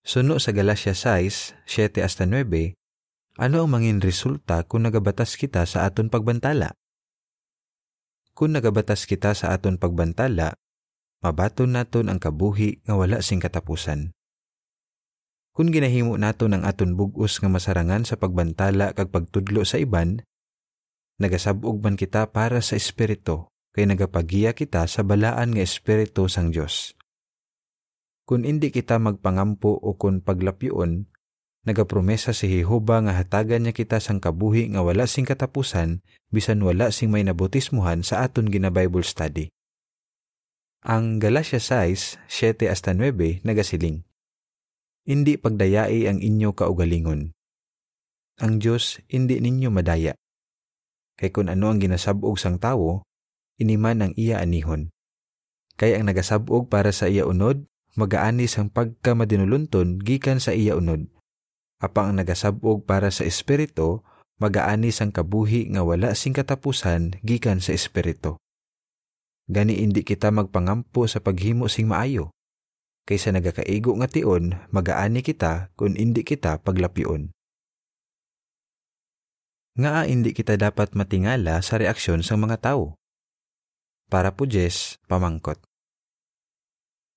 Suno 0.05 0.37
sa 0.37 0.53
Galacia 0.53 0.93
6, 0.93 1.65
7 1.65 2.05
hasta 2.05 2.29
9, 2.29 2.77
ano 3.41 3.57
ang 3.65 3.71
mangin 3.73 4.05
resulta 4.05 4.61
kung 4.69 4.85
nagabatas 4.85 5.41
kita 5.41 5.65
sa 5.65 5.89
aton 5.89 6.13
pagbantala? 6.13 6.77
Kung 8.37 8.53
nagabatas 8.53 9.09
kita 9.09 9.33
sa 9.33 9.57
aton 9.57 9.81
pagbantala, 9.81 10.53
mabaton 11.25 11.73
naton 11.73 12.13
ang 12.13 12.21
kabuhi 12.21 12.85
nga 12.85 12.93
wala 12.93 13.25
sing 13.25 13.41
katapusan. 13.41 14.13
Kung 15.57 15.73
ginahimo 15.73 16.21
naton 16.21 16.61
ang 16.61 16.69
aton 16.69 16.93
bugos 16.93 17.41
nga 17.41 17.49
masarangan 17.49 18.05
sa 18.05 18.21
pagbantala 18.21 18.93
kag 18.93 19.09
pagtudlo 19.09 19.65
sa 19.65 19.81
iban, 19.81 20.21
nagasabog 21.19 21.79
man 21.79 21.95
kita 21.95 22.31
para 22.35 22.59
sa 22.59 22.75
Espiritu, 22.75 23.51
kay 23.75 23.87
nagapagiya 23.87 24.55
kita 24.55 24.87
sa 24.87 25.03
balaan 25.07 25.55
nga 25.55 25.63
Espiritu 25.63 26.27
sang 26.27 26.51
Dios. 26.51 26.95
Kung 28.25 28.43
hindi 28.49 28.73
kita 28.73 28.97
magpangampo 28.97 29.69
o 29.69 30.01
kung 30.01 30.25
paglapyon, 30.25 31.07
nagapromesa 31.69 32.33
si 32.33 32.49
Jehova 32.49 33.05
nga 33.05 33.13
hatagan 33.21 33.69
niya 33.69 33.77
kita 33.77 34.01
sang 34.01 34.17
kabuhi 34.17 34.73
nga 34.73 34.81
wala 34.81 35.05
sing 35.05 35.29
katapusan 35.29 36.01
bisan 36.33 36.65
wala 36.65 36.89
sing 36.89 37.13
may 37.13 37.21
nabutismuhan 37.21 38.01
sa 38.01 38.25
aton 38.25 38.49
gina 38.49 38.73
Bible 38.73 39.05
study. 39.05 39.53
Ang 40.85 41.21
Galatia 41.21 41.61
6, 41.61 42.21
7 42.29 42.69
hasta 42.69 42.93
9 42.93 43.45
nagasiling. 43.45 44.05
Hindi 45.05 45.37
pagdayai 45.37 46.09
ang 46.09 46.21
inyo 46.21 46.53
kaugalingon. 46.53 47.33
Ang 48.41 48.53
Diyos 48.61 49.01
hindi 49.09 49.41
ninyo 49.41 49.69
madaya 49.69 50.17
kay 51.19 51.31
kun 51.31 51.51
ano 51.51 51.71
ang 51.71 51.79
ginasabog 51.79 52.39
sang 52.39 52.59
tawo, 52.59 53.07
iniman 53.59 54.03
ang 54.03 54.13
iya 54.19 54.43
anihon. 54.43 54.91
Kay 55.75 55.99
ang 55.99 56.07
nagasabog 56.07 56.71
para 56.71 56.95
sa 56.95 57.11
iya 57.11 57.27
unod, 57.27 57.67
magaani 57.99 58.47
sang 58.47 58.71
pagka 58.71 59.15
madinulunton 59.19 59.99
gikan 59.99 60.39
sa 60.39 60.55
iya 60.55 60.79
unod. 60.79 61.11
Apang 61.83 62.15
ang 62.15 62.17
nagasabog 62.23 62.87
para 62.87 63.11
sa 63.11 63.27
espiritu, 63.27 64.07
magaani 64.39 64.95
sang 64.95 65.11
kabuhi 65.11 65.71
nga 65.75 65.83
wala 65.83 66.15
sing 66.15 66.35
katapusan 66.35 67.19
gikan 67.27 67.59
sa 67.59 67.75
espiritu. 67.75 68.39
Gani 69.51 69.83
indi 69.83 70.07
kita 70.07 70.33
magpangampo 70.33 71.05
sa 71.05 71.21
paghimo 71.21 71.69
sing 71.69 71.91
maayo. 71.91 72.33
Kaysa 73.05 73.37
nagakaigo 73.37 73.93
nga 74.01 74.09
tion, 74.09 74.57
magaani 74.73 75.21
kita 75.21 75.69
kung 75.77 75.93
indi 75.93 76.25
kita 76.25 76.65
paglapyon 76.65 77.34
nga 79.75 80.07
hindi 80.07 80.31
kita 80.31 80.55
dapat 80.55 80.95
matingala 80.95 81.59
sa 81.59 81.83
reaksyon 81.83 82.23
sa 82.23 82.39
mga 82.39 82.63
tao. 82.63 82.95
Para 84.07 84.31
po 84.31 84.47
Jess, 84.47 85.03
pamangkot. 85.11 85.59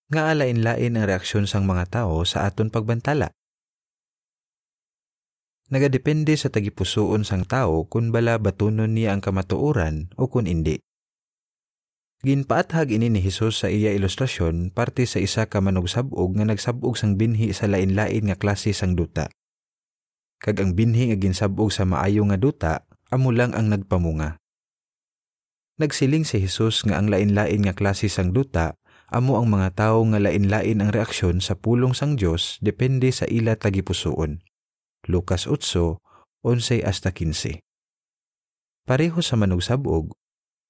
Nga 0.10 0.34
alain-lain 0.34 0.98
ang 0.98 1.06
reaksyon 1.06 1.46
sang 1.46 1.70
mga 1.70 2.02
tao 2.02 2.26
sa 2.26 2.50
aton 2.50 2.74
pagbantala. 2.74 3.30
Nagadepende 5.68 6.34
sa 6.34 6.48
tagipusoon 6.48 7.28
sang 7.28 7.44
tao 7.44 7.86
kung 7.86 8.10
bala 8.10 8.40
batunon 8.40 8.96
niya 8.96 9.14
ang 9.14 9.22
kamatuoran 9.22 10.10
o 10.16 10.26
kung 10.32 10.48
hindi. 10.48 10.80
Ginpaathag 12.26 12.90
ini 12.90 13.14
ni 13.14 13.22
Hesus 13.22 13.62
sa 13.62 13.68
iya 13.70 13.94
ilustrasyon 13.94 14.74
parte 14.74 15.06
sa 15.06 15.22
isa 15.22 15.46
ka 15.46 15.62
manugsabog 15.62 16.34
nga 16.34 16.50
nagsabog 16.50 16.98
sang 16.98 17.20
binhi 17.20 17.54
sa 17.54 17.70
lain-lain 17.70 18.32
nga 18.32 18.40
klase 18.40 18.74
sang 18.74 18.98
duta 18.98 19.30
kag 20.38 20.62
ang 20.62 20.78
binhi 20.78 21.10
nga 21.10 21.18
ginsabog 21.18 21.74
sa 21.74 21.84
maayo 21.84 22.26
nga 22.30 22.38
duta 22.38 22.74
amo 23.10 23.34
lang 23.34 23.56
ang 23.56 23.72
nagpamunga. 23.72 24.38
Nagsiling 25.78 26.26
si 26.26 26.42
Hesus 26.42 26.90
nga 26.90 26.98
ang 26.98 27.14
lain-lain 27.14 27.70
nga 27.70 27.74
klase 27.78 28.10
sang 28.10 28.34
duta 28.34 28.74
amo 29.08 29.40
ang 29.40 29.48
mga 29.48 29.78
tawo 29.78 30.04
nga 30.12 30.20
lain-lain 30.20 30.84
ang 30.84 30.90
reaksyon 30.92 31.40
sa 31.40 31.56
pulong 31.56 31.96
sang 31.96 32.20
Dios 32.20 32.60
depende 32.60 33.14
sa 33.14 33.30
ila 33.30 33.56
tagipusoon. 33.56 34.44
Lucas 35.08 35.48
8, 35.48 36.02
11 36.44 36.84
hasta 36.84 37.16
15. 37.16 37.64
Pareho 38.88 39.20
sa 39.24 39.40
manugsabog, 39.40 40.12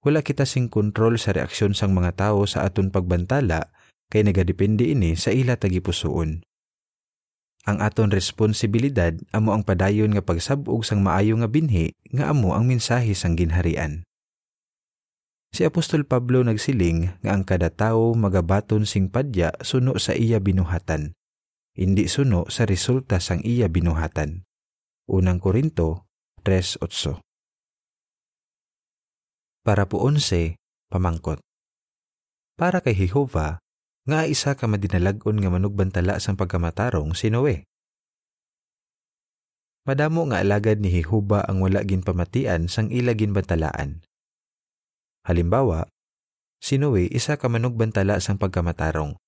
wala 0.05 0.21
kita 0.21 0.45
sing 0.45 0.69
kontrol 0.69 1.17
sa 1.17 1.33
reaksyon 1.33 1.73
sang 1.73 1.91
mga 1.97 2.15
tawo 2.15 2.45
sa 2.45 2.63
aton 2.63 2.93
pagbantala 2.93 3.73
kay 4.07 4.23
nagadepende 4.23 4.87
ini 4.87 5.19
sa 5.19 5.33
ila 5.35 5.59
tagipusoon. 5.59 6.46
Ang 7.67 7.83
aton 7.83 8.15
responsibilidad 8.15 9.11
amo 9.35 9.51
ang 9.51 9.59
padayon 9.59 10.15
nga 10.15 10.23
pagsabog 10.23 10.87
sang 10.87 11.03
maayo 11.03 11.35
nga 11.35 11.51
binhi 11.51 11.91
nga 12.15 12.31
amo 12.31 12.55
ang 12.55 12.63
mensahe 12.63 13.11
sang 13.11 13.35
ginharian. 13.35 14.07
Si 15.51 15.67
Apostol 15.67 16.07
Pablo 16.07 16.47
nagsiling 16.47 17.19
nga 17.19 17.31
ang 17.35 17.43
kada 17.43 17.67
tawo 17.67 18.15
magabaton 18.15 18.87
sing 18.87 19.11
padya 19.11 19.51
suno 19.59 19.99
sa 19.99 20.15
iya 20.15 20.39
binuhatan, 20.39 21.11
hindi 21.75 22.07
suno 22.07 22.47
sa 22.47 22.63
resulta 22.63 23.19
sang 23.19 23.43
iya 23.43 23.67
binuhatan. 23.67 24.47
Unang 25.11 25.43
Korinto 25.43 26.07
3.8 26.47 27.19
Para 29.67 29.83
po 29.91 30.07
11, 30.07 30.55
pamangkot. 30.87 31.43
Para 32.55 32.79
kay 32.79 32.95
Jehova, 32.95 33.59
nga 34.07 34.23
isa 34.23 34.55
ka 34.55 34.71
madinalagon 34.71 35.43
nga 35.43 35.51
manugbantala 35.51 36.15
sang 36.23 36.39
pagkamatarong 36.39 37.11
si 37.11 37.27
Noe. 37.27 37.67
Madamo 39.83 40.31
nga 40.31 40.39
alagad 40.39 40.79
ni 40.79 40.95
Jehuba 40.95 41.43
ang 41.43 41.59
wala 41.59 41.83
ginpamatian 41.83 42.71
sang 42.71 42.87
ila 42.87 43.11
ginbantalaan. 43.11 43.99
Halimbawa, 45.27 45.91
si 46.63 46.79
Noe 46.79 47.11
isa 47.11 47.35
ka 47.35 47.51
manugbantala 47.51 48.23
sang 48.23 48.39
pagkamatarong. 48.39 49.19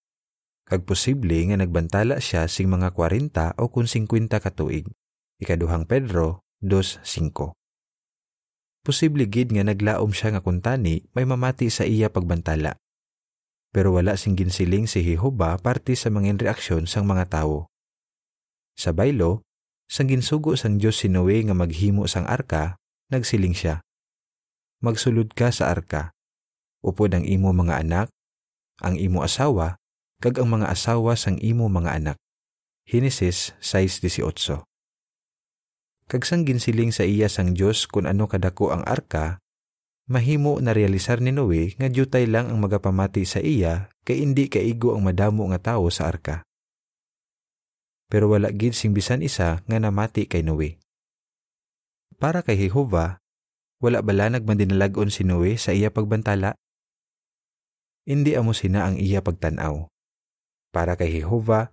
Kag 0.64 0.88
posible 0.88 1.44
nga 1.52 1.60
nagbantala 1.60 2.24
siya 2.24 2.48
sing 2.48 2.72
mga 2.72 2.96
40 2.96 3.60
o 3.60 3.68
kun 3.68 3.84
50 3.84 4.32
katuig. 4.32 4.88
Ikaduhang 5.44 5.92
Pedro 5.92 6.48
2.5 6.64 7.52
Posible 8.88 9.28
gid 9.28 9.52
nga 9.52 9.68
naglaom 9.68 10.16
siya 10.16 10.32
nga 10.32 10.44
kuntani 10.44 11.04
may 11.12 11.28
mamati 11.28 11.68
sa 11.68 11.84
iya 11.84 12.08
pagbantala 12.08 12.80
pero 13.70 13.94
wala 13.94 14.18
sing 14.18 14.34
ginsiling 14.34 14.90
si 14.90 15.06
Jehova 15.06 15.58
parte 15.62 15.94
sa 15.94 16.10
mga 16.10 16.42
reaksyon 16.42 16.90
sang 16.90 17.06
mga 17.06 17.30
tawo. 17.30 17.70
Sa 18.74 18.96
baylo, 18.96 19.46
sang 19.86 20.10
ginsugo 20.10 20.58
sang 20.58 20.82
Dios 20.82 21.02
si 21.02 21.12
Noe 21.12 21.38
nga 21.46 21.54
maghimo 21.54 22.10
sang 22.10 22.26
arka, 22.26 22.82
nagsiling 23.14 23.54
siya. 23.54 23.82
Magsulod 24.80 25.36
ka 25.36 25.52
sa 25.52 25.70
arka. 25.70 26.16
Upod 26.80 27.12
ang 27.12 27.28
imo 27.28 27.52
mga 27.52 27.84
anak, 27.84 28.08
ang 28.80 28.96
imo 28.96 29.20
asawa, 29.20 29.76
kag 30.24 30.40
ang 30.40 30.48
mga 30.56 30.72
asawa 30.72 31.20
sang 31.20 31.36
imo 31.44 31.68
mga 31.68 32.00
anak. 32.00 32.18
Genesis 32.88 33.54
6.18 33.62 34.64
Kag 36.10 36.24
sang 36.26 36.42
ginsiling 36.48 36.90
sa 36.90 37.06
iya 37.06 37.30
sang 37.30 37.54
Dios 37.54 37.86
kung 37.86 38.10
ano 38.10 38.26
kadako 38.26 38.74
ang 38.74 38.82
arka, 38.88 39.44
mahimo 40.10 40.58
na 40.58 40.74
realisar 40.74 41.22
ni 41.22 41.30
Noe 41.30 41.78
nga 41.78 41.88
jutay 41.88 42.26
lang 42.26 42.50
ang 42.50 42.58
magapamati 42.58 43.24
sa 43.30 43.38
iya 43.40 43.94
kay 44.04 44.26
indi 44.26 44.50
kaigo 44.50 44.98
ang 44.98 45.06
madamo 45.06 45.46
nga 45.54 45.62
tawo 45.74 45.88
sa 45.94 46.10
arka. 46.10 46.42
Pero 48.10 48.34
wala 48.34 48.50
gid 48.50 48.74
sing 48.74 48.92
bisan 48.92 49.22
isa 49.22 49.62
nga 49.70 49.78
namati 49.78 50.26
kay 50.26 50.42
Noe. 50.42 50.82
Para 52.18 52.42
kay 52.42 52.58
Jehova, 52.58 53.22
wala 53.80 54.02
bala 54.02 54.34
nagmandinalagon 54.34 55.14
si 55.14 55.24
Noe 55.24 55.56
sa 55.62 55.72
iya 55.72 55.94
pagbantala? 55.94 56.58
Indi 58.10 58.34
amo 58.34 58.58
sina 58.58 58.90
ang 58.90 58.98
iya 58.98 59.22
pagtanaw. 59.22 59.88
Para 60.74 60.98
kay 60.98 61.22
Jehova, 61.22 61.70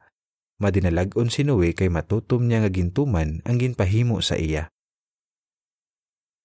madinalagon 0.61 1.33
si 1.33 1.43
Noe 1.43 1.73
kay 1.73 1.89
matutom 1.89 2.45
niya 2.45 2.63
nga 2.63 2.71
gintuman 2.71 3.41
ang 3.49 3.57
ginpahimo 3.57 4.21
sa 4.21 4.37
iya. 4.37 4.69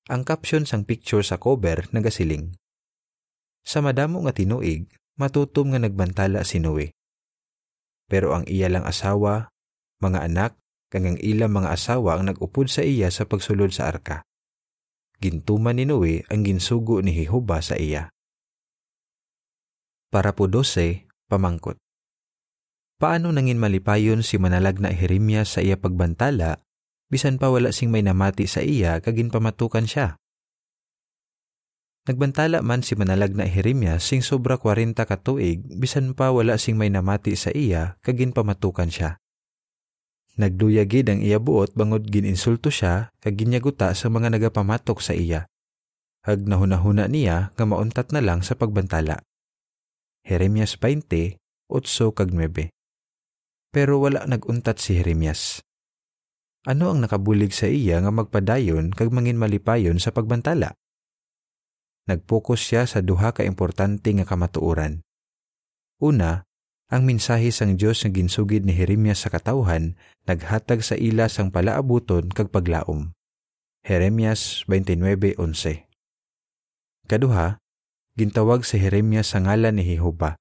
Ang 0.09 0.25
caption 0.25 0.65
sang 0.65 0.81
picture 0.81 1.21
sa 1.21 1.37
cover 1.37 1.85
nagasiling. 1.93 2.57
Sa 3.61 3.85
madamo 3.85 4.25
nga 4.25 4.33
tinuig, 4.33 4.89
matutom 5.21 5.75
nga 5.75 5.79
nagbantala 5.83 6.41
si 6.41 6.57
Noe. 6.57 6.89
Pero 8.09 8.33
ang 8.33 8.41
iya 8.49 8.65
lang 8.65 8.81
asawa, 8.81 9.53
mga 10.01 10.25
anak, 10.25 10.51
kang 10.89 11.05
ang 11.05 11.21
ilang 11.21 11.53
mga 11.53 11.69
asawa 11.77 12.17
ang 12.17 12.33
nagupod 12.33 12.65
sa 12.65 12.81
iya 12.81 13.13
sa 13.13 13.29
pagsulod 13.29 13.69
sa 13.69 13.87
arka. 13.93 14.25
Gintuman 15.21 15.77
ni 15.77 15.85
Noe 15.85 16.25
ang 16.33 16.41
ginsugo 16.41 16.97
ni 17.05 17.13
Jehova 17.13 17.61
sa 17.61 17.77
iya. 17.77 18.09
Para 20.09 20.33
po 20.33 20.49
12, 20.49 21.05
pamangkot. 21.29 21.77
Paano 22.97 23.29
nangin 23.29 23.61
malipayon 23.61 24.25
si 24.25 24.41
manalag 24.41 24.81
na 24.81 24.89
Jeremias 24.89 25.55
sa 25.55 25.61
iya 25.61 25.77
pagbantala, 25.77 26.59
bisan 27.11 27.35
pa 27.35 27.51
wala 27.51 27.75
sing 27.75 27.91
may 27.91 28.01
namati 28.01 28.47
sa 28.47 28.63
iya 28.63 29.03
kagin 29.03 29.27
pamatukan 29.27 29.83
siya? 29.83 30.15
Nagbantala 32.07 32.63
man 32.65 32.81
si 32.81 32.97
manalag 32.97 33.35
na 33.37 33.45
Jeremias 33.45 34.07
sing 34.07 34.25
sobra 34.25 34.57
40 34.57 34.95
katuig, 34.95 35.61
bisan 35.77 36.17
pa 36.17 36.31
wala 36.31 36.57
sing 36.57 36.79
may 36.79 36.89
namati 36.89 37.35
sa 37.35 37.51
iya 37.51 37.99
kagin 38.01 38.33
pamatukan 38.33 38.89
siya. 38.89 39.19
Nagduyagid 40.39 41.11
ang 41.11 41.19
iya 41.21 41.37
buot 41.37 41.75
bangod 41.75 42.07
gininsulto 42.07 42.71
siya 42.71 43.11
kag 43.19 43.35
ginyaguta 43.35 43.91
sa 43.91 44.07
mga 44.07 44.31
nagapamatok 44.31 45.03
sa 45.03 45.11
iya. 45.11 45.45
Hag 46.23 46.47
nahunahuna 46.47 47.11
niya 47.11 47.51
nga 47.53 47.65
mauntat 47.67 48.15
na 48.15 48.23
lang 48.23 48.41
sa 48.41 48.55
pagbantala. 48.55 49.19
Jeremias 50.23 50.79
20, 50.79 51.37
8 51.67 52.17
kag 52.17 52.31
9 52.31 52.71
pero 53.71 54.03
wala 54.03 54.27
naguntat 54.27 54.83
si 54.83 54.99
Jeremias. 54.99 55.63
Ano 56.61 56.93
ang 56.93 57.01
nakabulig 57.01 57.57
sa 57.57 57.65
iya 57.65 57.97
nga 58.05 58.13
magpadayon 58.13 58.93
kag 58.93 59.09
mangin 59.09 59.41
malipayon 59.41 59.97
sa 59.97 60.13
pagbantala? 60.13 60.77
Nagpokus 62.05 62.61
siya 62.61 62.85
sa 62.85 63.01
duha 63.01 63.33
ka 63.33 63.41
importante 63.41 64.13
nga 64.13 64.29
kamatuoran. 64.29 65.01
Una, 65.97 66.45
ang 66.93 67.01
mensahe 67.01 67.49
sang 67.49 67.81
Dios 67.81 68.05
nga 68.05 68.13
ginsugid 68.13 68.61
ni 68.69 68.77
Jeremias 68.77 69.25
sa 69.25 69.33
katawhan 69.33 69.97
naghatag 70.29 70.85
sa 70.85 70.93
ila 70.93 71.33
sang 71.33 71.49
palaabuton 71.49 72.29
kag 72.29 72.53
paglaom. 72.53 73.09
Jeremias 73.81 74.61
29:11. 74.69 75.89
Kaduha, 77.09 77.57
gintawag 78.13 78.69
si 78.69 78.77
Jeremias 78.77 79.33
sa 79.33 79.41
ngalan 79.41 79.81
ni 79.81 79.97
Jehova 79.97 80.37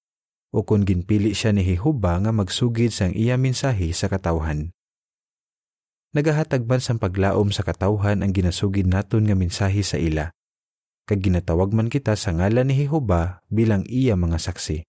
o 0.52 0.68
kung 0.68 0.84
ginpili 0.84 1.32
siya 1.32 1.56
ni 1.56 1.64
Jehovah 1.64 2.20
nga 2.20 2.32
magsugid 2.34 2.92
sang 2.92 3.16
iya 3.16 3.40
mensahe 3.40 3.88
sa 3.96 4.12
katawhan. 4.12 4.76
Nagahatag 6.10 6.66
man 6.66 6.82
sang 6.82 6.98
paglaom 6.98 7.54
sa 7.54 7.62
katawhan 7.62 8.26
ang 8.26 8.34
ginasugid 8.34 8.90
naton 8.90 9.30
nga 9.30 9.38
mensahe 9.38 9.78
sa 9.86 9.94
ila. 9.94 10.34
Kag 11.06 11.22
ginatawag 11.22 11.70
man 11.70 11.86
kita 11.86 12.18
sa 12.18 12.34
ngalan 12.34 12.66
ni 12.66 12.82
Jehovah 12.82 13.46
bilang 13.46 13.86
iya 13.86 14.18
mga 14.18 14.42
saksi. 14.42 14.82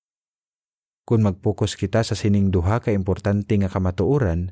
Kung 1.05 1.21
magpokus 1.21 1.77
kita 1.77 2.01
sa 2.01 2.17
sining 2.17 2.49
duha 2.49 2.81
ka 2.81 2.89
importante 2.89 3.53
nga 3.53 3.69
kamatuoran, 3.69 4.49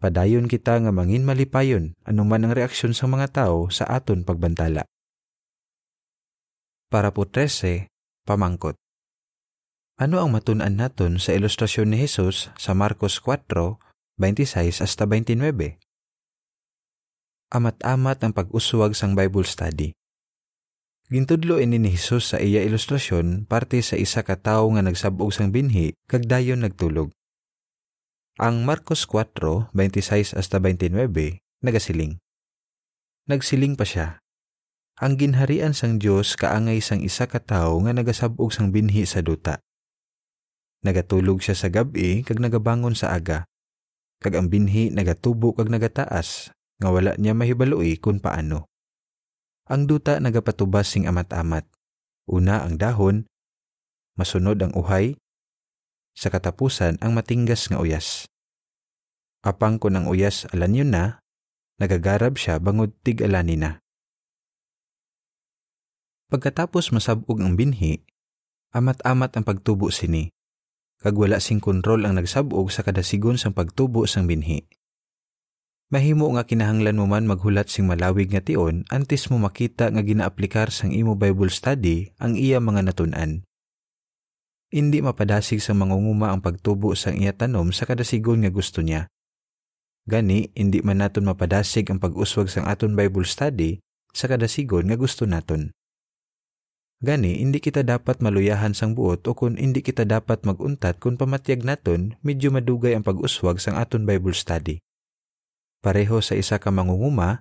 padayon 0.00 0.48
kita 0.48 0.80
nga 0.80 0.88
mangin 0.88 1.28
malipayon 1.28 1.92
anuman 2.08 2.48
ang 2.48 2.52
reaksyon 2.56 2.96
sa 2.96 3.04
mga 3.04 3.44
tao 3.44 3.68
sa 3.68 3.84
aton 3.84 4.24
pagbantala. 4.24 4.88
Para 6.88 7.12
po 7.12 7.28
13, 7.28 7.84
pamangkot. 8.24 8.80
Ano 10.00 10.24
ang 10.24 10.32
matun-an 10.32 10.72
naton 10.72 11.20
sa 11.20 11.36
ilustrasyon 11.36 11.92
ni 11.92 12.00
Jesus 12.00 12.48
sa 12.56 12.72
Marcos 12.72 13.20
4, 13.20 13.76
26 14.16 14.80
hasta 14.80 15.04
29? 15.04 15.87
Amat-amat 17.48 18.20
ang 18.20 18.36
pag-uswag 18.36 18.92
sang 18.92 19.16
Bible 19.16 19.48
study. 19.48 19.96
Gintudlo 21.08 21.56
ini 21.56 21.80
ni 21.80 21.96
Jesus 21.96 22.36
sa 22.36 22.36
iya 22.36 22.60
ilustrasyon 22.60 23.48
parte 23.48 23.80
sa 23.80 23.96
isa 23.96 24.20
ka 24.20 24.36
tawo 24.36 24.76
nga 24.76 24.84
nagsabog 24.84 25.32
sang 25.32 25.48
binhi 25.48 25.96
kag 26.12 26.28
dayon 26.28 26.60
nagtulog. 26.60 27.08
Ang 28.36 28.68
Marcos 28.68 29.08
4, 29.08 29.72
26 29.72 30.36
hasta 30.36 30.60
29 30.60 30.92
nagasiling. 31.64 32.20
Nagsiling 33.24 33.80
pa 33.80 33.88
siya. 33.88 34.20
Ang 35.00 35.16
ginharian 35.16 35.72
sang 35.72 35.96
Dios 35.96 36.36
kaangay 36.36 36.84
sang 36.84 37.00
isa 37.00 37.24
ka 37.24 37.40
tawo 37.40 37.80
nga 37.88 37.96
nagasabog 37.96 38.52
sang 38.52 38.68
binhi 38.76 39.08
sa 39.08 39.24
duta 39.24 39.64
Nagatulog 40.84 41.40
siya 41.40 41.56
sa 41.56 41.72
gabi 41.72 42.20
kag 42.28 42.44
nagabangon 42.44 42.92
sa 42.92 43.16
aga. 43.16 43.48
Kag 44.20 44.36
ang 44.36 44.52
binhi 44.52 44.92
nagatubo 44.92 45.56
kag 45.56 45.72
nagataas 45.72 46.52
nga 46.78 46.88
wala 46.94 47.14
niya 47.18 47.34
mahibaloy 47.34 47.98
kung 47.98 48.22
paano. 48.22 48.70
Ang 49.68 49.90
duta 49.90 50.16
nagapatubas 50.22 50.88
sing 50.88 51.04
amat-amat. 51.04 51.68
Una 52.28 52.64
ang 52.64 52.76
dahon, 52.76 53.28
masunod 54.16 54.60
ang 54.60 54.72
uhay, 54.76 55.16
sa 56.16 56.28
katapusan 56.28 57.00
ang 57.00 57.12
matinggas 57.14 57.68
nga 57.68 57.80
uyas. 57.80 58.28
Apang 59.44 59.78
ko 59.78 59.88
ng 59.88 60.08
uyas 60.10 60.48
alan 60.50 60.76
yun 60.76 60.90
na, 60.92 61.22
nagagarab 61.78 62.36
siya 62.36 62.58
bangod 62.58 62.92
tig 63.06 63.22
alani 63.22 63.56
na. 63.56 63.70
Pagkatapos 66.28 66.92
masabog 66.92 67.40
ang 67.40 67.56
binhi, 67.56 68.04
amat-amat 68.76 69.36
ang 69.38 69.44
pagtubo 69.46 69.88
sini 69.88 70.28
kag 70.98 71.14
wala 71.14 71.38
sing 71.38 71.62
kontrol 71.62 72.02
ang 72.02 72.18
nagsabog 72.18 72.74
sa 72.74 72.82
kada 72.82 73.06
sigon 73.06 73.38
sang 73.38 73.54
pagtubo 73.54 74.02
sang 74.10 74.26
binhi. 74.26 74.66
Mahimo 75.88 76.28
nga 76.36 76.44
kinahanglan 76.44 77.00
mo 77.00 77.08
man 77.08 77.24
maghulat 77.24 77.72
sing 77.72 77.88
malawig 77.88 78.28
nga 78.28 78.44
tion 78.44 78.84
antes 78.92 79.32
mo 79.32 79.40
makita 79.40 79.88
nga 79.88 80.04
ginaaplikar 80.04 80.68
sang 80.68 80.92
imo 80.92 81.16
Bible 81.16 81.48
study 81.48 82.12
ang 82.20 82.36
iya 82.36 82.60
mga 82.60 82.92
natun-an. 82.92 83.48
Hindi 84.68 85.00
mapadasig 85.00 85.64
sa 85.64 85.72
mangunguma 85.72 86.28
ang 86.28 86.44
pagtubo 86.44 86.92
sang 86.92 87.16
iya 87.16 87.32
tanom 87.32 87.72
sa 87.72 87.88
kada 87.88 88.04
sigon 88.04 88.44
nga 88.44 88.52
gusto 88.52 88.84
niya. 88.84 89.08
Gani, 90.04 90.52
hindi 90.52 90.84
man 90.84 91.00
naton 91.00 91.24
mapadasig 91.24 91.88
ang 91.88 91.96
pag-uswag 91.96 92.52
sang 92.52 92.68
aton 92.68 92.92
Bible 92.92 93.24
study 93.24 93.80
sa 94.12 94.28
kada 94.28 94.44
sigon 94.44 94.92
nga 94.92 94.96
gusto 95.00 95.24
naton. 95.24 95.72
Gani, 97.00 97.40
hindi 97.40 97.64
kita 97.64 97.80
dapat 97.80 98.20
maluyahan 98.20 98.76
sang 98.76 98.92
buot 98.92 99.24
o 99.24 99.32
kung 99.32 99.56
hindi 99.56 99.80
kita 99.80 100.04
dapat 100.04 100.44
maguntat 100.44 101.00
kung 101.00 101.16
pamatyag 101.16 101.64
naton, 101.64 102.20
medyo 102.20 102.52
madugay 102.52 102.92
ang 102.92 103.08
pag-uswag 103.08 103.56
sang 103.56 103.80
aton 103.80 104.04
Bible 104.04 104.36
study. 104.36 104.84
Pareho 105.78 106.18
sa 106.18 106.34
isa 106.34 106.58
ka 106.58 106.74
mangunguma, 106.74 107.38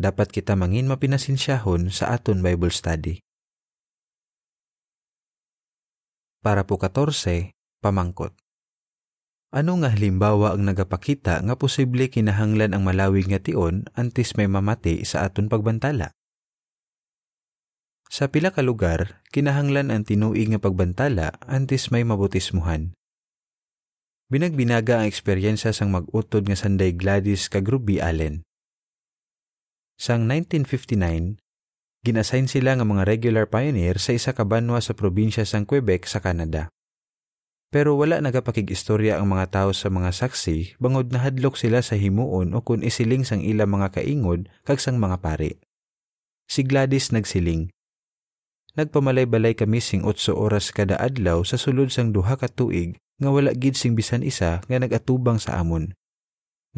dapat 0.00 0.32
kita 0.32 0.56
mangin 0.56 0.88
mapinasinsyahon 0.88 1.92
sa 1.92 2.16
aton 2.16 2.40
Bible 2.40 2.72
study. 2.72 3.20
Para 6.40 6.64
po 6.64 6.80
14, 6.80 7.52
pamangkot. 7.84 8.32
Ano 9.48 9.80
nga 9.80 9.92
halimbawa 9.92 10.52
ang 10.52 10.68
nagapakita 10.68 11.40
nga 11.40 11.54
posible 11.56 12.12
kinahanglan 12.12 12.76
ang 12.76 12.84
malawig 12.84 13.32
nga 13.32 13.40
tion 13.40 13.88
antes 13.96 14.36
may 14.36 14.44
mamati 14.44 15.04
sa 15.08 15.24
aton 15.24 15.48
pagbantala? 15.48 16.12
Sa 18.08 18.28
pila 18.28 18.52
ka 18.52 18.64
lugar, 18.64 19.20
kinahanglan 19.32 19.92
ang 19.92 20.04
tinuig 20.08 20.48
nga 20.52 20.60
pagbantala 20.60 21.36
antes 21.44 21.92
may 21.92 22.04
mabutismuhan. 22.04 22.96
Binagbinaga 24.28 25.00
ang 25.00 25.08
eksperyensya 25.08 25.72
sang 25.72 25.88
mag-utod 25.88 26.44
nga 26.44 26.52
Sanday 26.52 26.92
Gladys 26.92 27.48
kag 27.48 27.64
Ruby 27.64 27.96
Allen. 27.96 28.44
Sang 29.96 30.28
1959, 30.28 31.40
ginassign 32.04 32.44
sila 32.44 32.76
nga 32.76 32.84
mga 32.84 33.08
regular 33.08 33.48
pioneer 33.48 33.96
sa 33.96 34.12
isa 34.12 34.36
ka 34.36 34.44
banwa 34.44 34.84
sa 34.84 34.92
probinsya 34.92 35.48
sang 35.48 35.64
Quebec 35.64 36.04
sa 36.04 36.20
Canada. 36.20 36.68
Pero 37.72 37.96
wala 37.96 38.20
nagapakig-istorya 38.20 39.16
ang 39.16 39.32
mga 39.32 39.48
tao 39.48 39.70
sa 39.72 39.88
mga 39.88 40.12
saksi 40.12 40.76
bangod 40.76 41.08
na 41.08 41.24
hadlok 41.24 41.56
sila 41.56 41.80
sa 41.80 41.96
himuon 41.96 42.52
o 42.52 42.60
kun 42.60 42.84
isiling 42.84 43.24
sang 43.24 43.40
ila 43.40 43.64
mga 43.64 43.96
kaingod 43.96 44.52
kag 44.68 44.76
sang 44.76 45.00
mga 45.00 45.24
pari. 45.24 45.56
Si 46.44 46.68
Gladys 46.68 47.16
nagsiling, 47.16 47.72
Nagpamalay-balay 48.76 49.56
kami 49.56 49.80
sing 49.80 50.04
8 50.04 50.36
oras 50.36 50.68
kada 50.68 51.00
adlaw 51.00 51.40
sa 51.48 51.56
sulod 51.56 51.88
sang 51.88 52.12
duha 52.12 52.36
ka 52.36 52.52
tuig 52.52 53.00
nga 53.18 53.28
wala 53.30 53.50
gid 53.54 53.74
sing 53.74 53.98
bisan 53.98 54.22
isa 54.22 54.62
nga 54.62 54.76
nagatubang 54.78 55.42
sa 55.42 55.58
amon. 55.58 55.94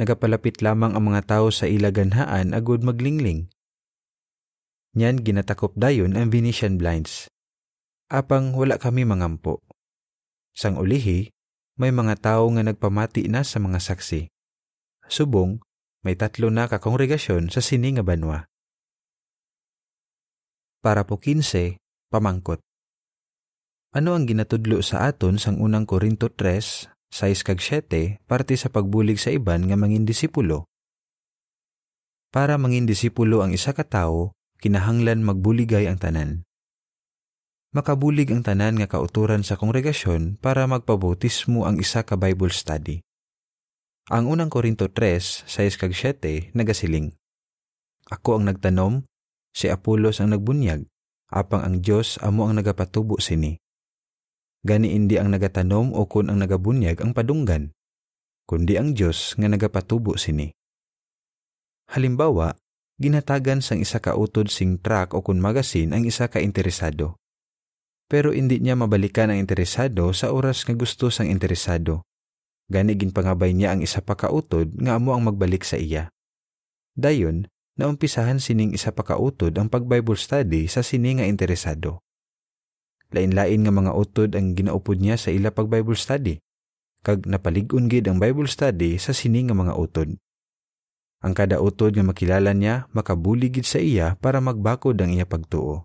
Nagapalapit 0.01 0.65
lamang 0.65 0.97
ang 0.97 1.13
mga 1.13 1.29
tawo 1.29 1.53
sa 1.53 1.69
ilaganhaan 1.69 2.57
agud 2.57 2.81
maglingling. 2.81 3.53
Nyan 4.97 5.23
ginatakop 5.23 5.77
dayon 5.77 6.17
ang 6.17 6.33
Venetian 6.33 6.81
blinds. 6.81 7.29
Apang 8.11 8.57
wala 8.57 8.81
kami 8.81 9.07
mangampo. 9.07 9.63
Sang 10.51 10.81
ulihi, 10.81 11.31
may 11.79 11.95
mga 11.95 12.19
tawo 12.19 12.51
nga 12.57 12.67
nagpamati 12.67 13.31
na 13.31 13.47
sa 13.47 13.63
mga 13.63 13.79
saksi. 13.79 14.27
Subong, 15.07 15.63
may 16.03 16.17
tatlo 16.19 16.51
na 16.51 16.67
ka 16.67 16.83
kongregasyon 16.83 17.53
sa 17.53 17.63
sini 17.63 17.95
nga 17.95 18.03
banwa. 18.03 18.49
Para 20.81 21.05
po 21.05 21.21
15, 21.21 21.77
Pamangkot. 22.11 22.59
Ano 23.91 24.15
ang 24.15 24.23
ginatudlo 24.23 24.87
sa 24.87 25.11
aton 25.11 25.35
sang 25.35 25.59
unang 25.59 25.83
Korinto 25.83 26.31
3, 26.31 27.11
6 27.11 27.43
kag 27.43 27.59
7, 27.59 28.23
parte 28.23 28.55
sa 28.55 28.71
pagbulig 28.71 29.19
sa 29.19 29.35
iban 29.35 29.67
nga 29.67 29.75
mangin 29.75 30.07
disipulo? 30.07 30.71
Para 32.31 32.55
mangin 32.55 32.87
disipulo 32.87 33.43
ang 33.43 33.51
isa 33.51 33.75
ka 33.75 33.83
tawo, 33.83 34.31
kinahanglan 34.63 35.27
magbuligay 35.27 35.91
ang 35.91 35.99
tanan. 35.99 36.47
Makabulig 37.75 38.31
ang 38.31 38.47
tanan 38.47 38.79
nga 38.79 38.87
kauturan 38.87 39.43
sa 39.43 39.59
kongregasyon 39.59 40.39
para 40.39 40.71
magpabautismo 40.71 41.67
ang 41.67 41.83
isa 41.83 42.07
ka 42.07 42.15
Bible 42.15 42.55
study. 42.55 43.03
Ang 44.07 44.31
unang 44.31 44.55
Korinto 44.55 44.87
3, 44.87 45.51
6 45.51 45.83
kag 45.83 45.91
7, 45.99 46.55
nagasiling. 46.55 47.11
Ako 48.07 48.39
ang 48.39 48.55
nagtanom, 48.55 49.03
si 49.51 49.67
Apolos 49.67 50.23
ang 50.23 50.31
nagbunyag, 50.31 50.87
apang 51.27 51.67
ang 51.67 51.83
Dios 51.83 52.23
amo 52.23 52.47
ang 52.47 52.55
nagapatubo 52.55 53.19
sini. 53.19 53.59
Gani 54.61 54.93
indi 54.93 55.17
ang 55.17 55.33
nagatanom 55.33 55.97
o 55.97 56.05
kun 56.05 56.29
ang 56.29 56.45
nagabunyag 56.45 57.01
ang 57.01 57.17
padunggan, 57.17 57.73
kundi 58.45 58.77
ang 58.77 58.93
Dios 58.93 59.33
nga 59.41 59.49
nagapatubo 59.49 60.21
sini. 60.21 60.53
Halimbawa, 61.97 62.53
ginatagan 63.01 63.65
sang 63.65 63.81
isa 63.81 64.05
ka 64.05 64.13
utod 64.21 64.53
sing 64.53 64.77
truck 64.77 65.17
o 65.17 65.25
kun 65.25 65.41
magasin 65.41 65.97
ang 65.97 66.05
isa 66.05 66.29
ka 66.29 66.45
interesado. 66.45 67.17
Pero 68.05 68.37
hindi 68.37 68.61
niya 68.61 68.77
mabalikan 68.77 69.33
ang 69.33 69.41
interesado 69.41 70.13
sa 70.13 70.29
oras 70.29 70.69
nga 70.69 70.77
gusto 70.77 71.09
sang 71.09 71.33
interesado. 71.33 72.05
Gani 72.69 73.01
ginpangabay 73.01 73.57
niya 73.57 73.73
ang 73.73 73.81
isa 73.81 74.05
pa 74.05 74.13
ka 74.13 74.29
utod 74.29 74.77
nga 74.77 75.01
amo 75.01 75.17
ang 75.17 75.25
magbalik 75.25 75.65
sa 75.65 75.81
iya. 75.81 76.13
Dayon, 77.01 77.49
naumpisahan 77.81 78.45
sining 78.45 78.77
isa 78.77 78.93
pa 78.93 79.09
ka 79.09 79.17
utod 79.17 79.57
ang 79.57 79.73
pag-Bible 79.73 80.21
study 80.21 80.69
sa 80.69 80.85
sini 80.85 81.17
nga 81.17 81.25
interesado. 81.25 82.05
Lain-lain 83.11 83.67
nga 83.67 83.75
mga 83.75 83.93
utod 83.95 84.31
ang 84.39 84.55
ginaupod 84.55 85.03
niya 85.03 85.19
sa 85.19 85.35
ila 85.35 85.51
pag-Bible 85.51 85.99
study. 85.99 86.39
Kag 87.03 87.27
napalig-on 87.27 87.91
gid 87.91 88.07
ang 88.07 88.23
Bible 88.23 88.47
study 88.47 89.01
sa 89.03 89.11
sini 89.11 89.43
nga 89.47 89.57
mga 89.57 89.75
utod. 89.75 90.15
Ang 91.21 91.33
kada 91.35 91.59
utod 91.59 91.93
nga 91.99 92.07
makilala 92.07 92.55
niya 92.55 92.87
makabuligid 92.95 93.67
sa 93.67 93.83
iya 93.83 94.15
para 94.23 94.39
magbakod 94.39 94.97
ang 95.03 95.11
iya 95.11 95.27
pagtuo. 95.27 95.85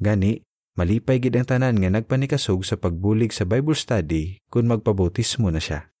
Gani, 0.00 0.40
malipay 0.74 1.20
gid 1.20 1.36
ang 1.36 1.46
tanan 1.46 1.78
nga 1.78 1.90
nagpanikasog 1.92 2.64
sa 2.64 2.80
pagbulig 2.80 3.30
sa 3.30 3.44
Bible 3.44 3.76
study 3.76 4.40
kung 4.48 4.66
magpabautismo 4.72 5.52
na 5.52 5.60
siya. 5.60 5.92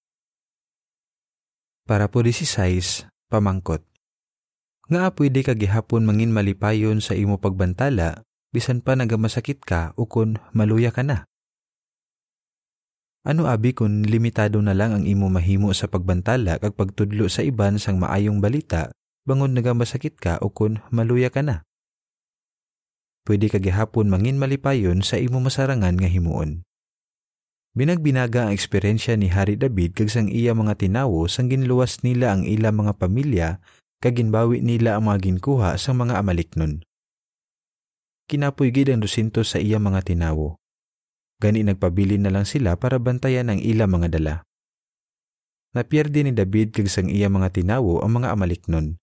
Para 1.84 2.08
po 2.08 2.24
16, 2.24 3.10
pamangkot. 3.28 3.84
Nga 4.88 5.12
pwede 5.18 5.40
ka 5.44 5.52
gihapon 5.54 6.08
mangin 6.08 6.34
malipayon 6.34 6.98
sa 7.04 7.14
imo 7.14 7.38
pagbantala 7.38 8.26
bisan 8.52 8.84
pa 8.84 8.92
nagamasakit 8.94 9.64
ka 9.64 9.96
o 9.96 10.04
kun 10.04 10.36
maluya 10.52 10.92
ka 10.92 11.00
na. 11.00 11.24
Ano 13.24 13.48
abi 13.48 13.72
kung 13.72 14.04
limitado 14.04 14.60
na 14.60 14.76
lang 14.76 14.92
ang 14.92 15.04
imo 15.08 15.32
mahimo 15.32 15.72
sa 15.72 15.88
pagbantala 15.88 16.60
kag 16.60 16.76
pagtudlo 16.76 17.30
sa 17.32 17.40
iban 17.40 17.80
sang 17.80 17.96
maayong 18.02 18.42
balita 18.42 18.92
bangon 19.24 19.54
nagamasakit 19.56 20.18
ka 20.20 20.42
o 20.42 20.50
kun 20.52 20.84
maluya 20.92 21.30
ka 21.32 21.40
na? 21.40 21.64
Pwede 23.22 23.46
ka 23.46 23.62
gihapon 23.62 24.10
mangin 24.10 24.36
malipayon 24.36 25.06
sa 25.06 25.16
imo 25.16 25.38
masarangan 25.38 25.94
nga 25.94 26.10
himuon. 26.10 26.66
Binagbinaga 27.72 28.50
ang 28.50 28.52
eksperyensya 28.52 29.16
ni 29.16 29.32
Hari 29.32 29.56
David 29.56 29.96
kag 29.96 30.12
sang 30.12 30.28
iya 30.28 30.52
mga 30.52 30.76
tinawo 30.76 31.24
sang 31.30 31.48
ginluwas 31.48 32.04
nila 32.04 32.36
ang 32.36 32.44
ila 32.44 32.68
mga 32.68 33.00
pamilya 33.00 33.48
kag 34.02 34.18
ginbawi 34.18 34.60
nila 34.60 34.98
ang 34.98 35.08
mga 35.08 35.30
ginkuha 35.30 35.78
sa 35.78 35.94
mga 35.94 36.20
amaliknon. 36.20 36.82
Kinapoy 38.30 38.70
gid 38.70 38.92
ang 38.92 39.02
200 39.02 39.42
sa 39.42 39.58
iya 39.58 39.82
mga 39.82 40.02
tinawo 40.06 40.62
Gani 41.42 41.66
nagpabili 41.66 42.22
na 42.22 42.30
lang 42.30 42.46
sila 42.46 42.78
para 42.78 43.02
bantayan 43.02 43.50
ang 43.50 43.58
ila 43.58 43.90
mga 43.90 44.14
dala. 44.14 44.46
Napierde 45.74 46.22
ni 46.22 46.30
David 46.30 46.70
kag 46.70 46.86
iya 47.10 47.26
mga 47.26 47.50
tinawo 47.50 47.98
ang 47.98 48.22
mga 48.22 48.30
amaliknon. 48.30 49.02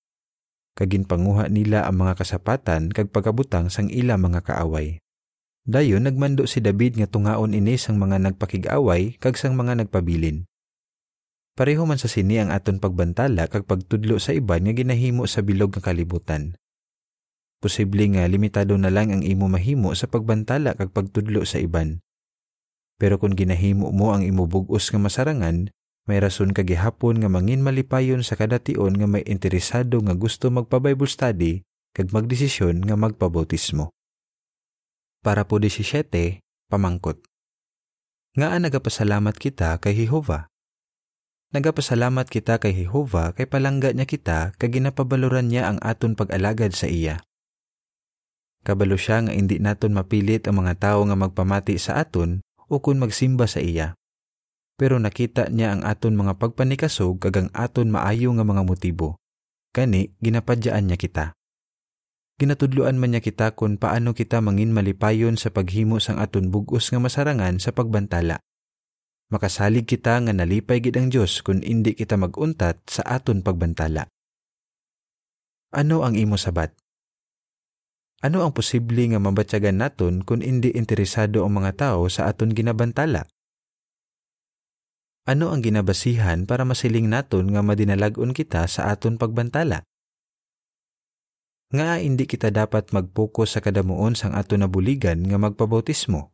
Kagin 0.79 1.03
panguha 1.03 1.51
nila 1.51 1.84
ang 1.84 1.99
mga 1.99 2.15
kasapatan 2.15 2.95
kag 2.95 3.12
pagkabutang 3.12 3.67
sang 3.67 3.91
ila 3.91 4.15
mga 4.15 4.39
kaaway. 4.47 5.03
Dayon 5.67 6.08
nagmando 6.08 6.47
si 6.47 6.63
David 6.63 6.95
nga 6.95 7.12
tungaon 7.12 7.51
ini 7.51 7.75
sang 7.75 7.99
mga 7.99 8.23
nagpakig-away 8.23 9.19
kag 9.19 9.36
sang 9.36 9.60
mga 9.60 9.84
nagpabilin. 9.84 10.47
Pareho 11.60 11.84
man 11.84 11.99
sa 11.99 12.08
sini 12.08 12.39
ang 12.39 12.55
aton 12.55 12.79
pagbantala 12.79 13.51
kag 13.51 13.67
pagtudlo 13.67 14.15
sa 14.15 14.32
iban 14.32 14.63
nga 14.63 14.71
ginahimo 14.71 15.27
sa 15.27 15.43
bilog 15.43 15.75
nga 15.75 15.91
kalibutan. 15.91 16.55
Posible 17.60 18.08
nga 18.15 18.24
limitado 18.24 18.80
na 18.80 18.88
lang 18.88 19.12
ang 19.12 19.19
imo 19.19 19.52
mahimo 19.52 19.91
sa 19.91 20.08
pagbantala 20.08 20.80
kag 20.80 20.95
pagtudlo 20.95 21.43
sa 21.43 21.60
iban. 21.60 22.00
Pero 22.95 23.19
kung 23.19 23.36
ginahimo 23.36 23.91
mo 23.91 24.15
ang 24.15 24.24
imubugos 24.24 24.91
nga 24.91 25.00
masarangan, 25.00 25.72
may 26.08 26.24
rason 26.24 26.56
ka 26.56 26.63
gihapon 26.63 27.19
nga 27.19 27.28
mangin 27.28 27.60
malipayon 27.60 28.24
sa 28.24 28.39
kadation 28.39 28.95
nga 28.95 29.06
may 29.06 29.28
interesado 29.28 30.00
nga 30.02 30.15
gusto 30.15 30.48
magpa-Bible 30.50 31.06
study 31.06 31.62
kag 31.91 32.15
magdesisyon 32.15 32.82
nga 32.88 32.95
magpabautismo. 32.95 33.91
Para 35.19 35.43
po 35.43 35.60
17, 35.60 36.39
pamangkot. 36.72 37.19
Nga 38.39 38.58
nagapasalamat 38.58 39.36
kita 39.36 39.78
kay 39.84 40.00
Jehova. 40.00 40.48
Nagapasalamat 41.52 42.26
kita 42.32 42.56
kay 42.58 42.72
Jehova 42.72 43.36
kay 43.36 43.45
palangga 43.45 43.91
niya 43.91 44.08
kita 44.08 44.56
kag 44.56 44.72
ginapabaluran 44.72 45.52
niya 45.52 45.69
ang 45.69 45.78
aton 45.84 46.15
pag-alagad 46.15 46.72
sa 46.72 46.88
iya. 46.88 47.19
Kabalo 48.63 49.00
siya 49.00 49.24
nga 49.24 49.34
hindi 49.34 49.58
naton 49.58 49.95
mapilit 49.95 50.45
ang 50.45 50.63
mga 50.63 50.76
tao 50.78 51.00
nga 51.08 51.15
magpamati 51.15 51.80
sa 51.80 52.04
aton 52.04 52.43
o 52.67 52.84
kung 52.84 53.00
magsimba 53.00 53.48
sa 53.48 53.63
iya. 53.63 53.95
Pero 54.80 54.95
nakita 54.95 55.52
niya 55.52 55.76
ang 55.76 55.82
aton 55.84 56.15
mga 56.15 56.39
pagpanikasog 56.39 57.19
kagang 57.19 57.52
aton 57.52 57.91
maayo 57.91 58.32
nga 58.36 58.48
mga 58.48 58.63
motibo. 58.63 59.19
Kani, 59.76 60.15
ginapadyaan 60.24 60.88
niya 60.88 60.98
kita. 60.98 61.26
Ginatudluan 62.39 62.95
man 62.95 63.12
niya 63.12 63.19
kita 63.19 63.52
kung 63.52 63.76
paano 63.76 64.15
kita 64.15 64.39
mangin 64.39 64.72
malipayon 64.72 65.36
sa 65.36 65.52
paghimo 65.52 66.00
sang 66.00 66.24
aton 66.24 66.48
bugos 66.48 66.88
nga 66.88 67.00
masarangan 67.04 67.60
sa 67.60 67.76
pagbantala. 67.76 68.39
Makasalig 69.28 69.84
kita 69.84 70.15
nga 70.24 70.32
nalipay 70.32 70.80
gid 70.80 70.95
ang 70.95 71.12
Dios 71.12 71.43
kung 71.43 71.60
indi 71.60 71.91
kita 71.91 72.15
maguntat 72.15 72.80
sa 72.88 73.04
aton 73.04 73.43
pagbantala. 73.43 74.08
Ano 75.76 76.02
ang 76.08 76.15
imo 76.15 76.39
sabat? 76.39 76.79
Ano 78.19 78.43
ang 78.43 78.51
posible 78.51 79.08
nga 79.08 79.19
mabatyagan 79.19 79.79
naton 79.79 80.27
kung 80.27 80.43
hindi 80.43 80.75
interesado 80.75 81.47
ang 81.47 81.63
mga 81.63 81.71
tao 81.79 82.12
sa 82.12 82.27
aton 82.27 82.51
ginabantala? 82.51 83.23
Ano 85.23 85.55
ang 85.55 85.63
ginabasihan 85.63 86.43
para 86.43 86.67
masiling 86.67 87.08
naton 87.08 87.55
nga 87.55 87.63
madinalagon 87.63 88.36
kita 88.36 88.67
sa 88.67 88.91
aton 88.91 89.15
pagbantala? 89.15 89.88
Nga 91.71 92.03
hindi 92.03 92.27
kita 92.27 92.51
dapat 92.51 92.91
mag-focus 92.91 93.55
sa 93.55 93.60
kadamuon 93.63 94.19
sang 94.19 94.36
aton 94.36 94.67
nabuligan 94.67 95.23
nga 95.23 95.38
magpabautismo. 95.39 96.34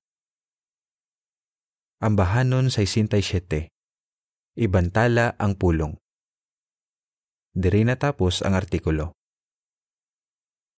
Ambahanon 2.02 2.74
67. 2.74 3.70
Ibantala 4.58 5.38
ang 5.38 5.54
pulong. 5.54 5.94
Diri 7.54 7.86
natapos 7.86 8.42
ang 8.42 8.58
artikulo. 8.58 9.12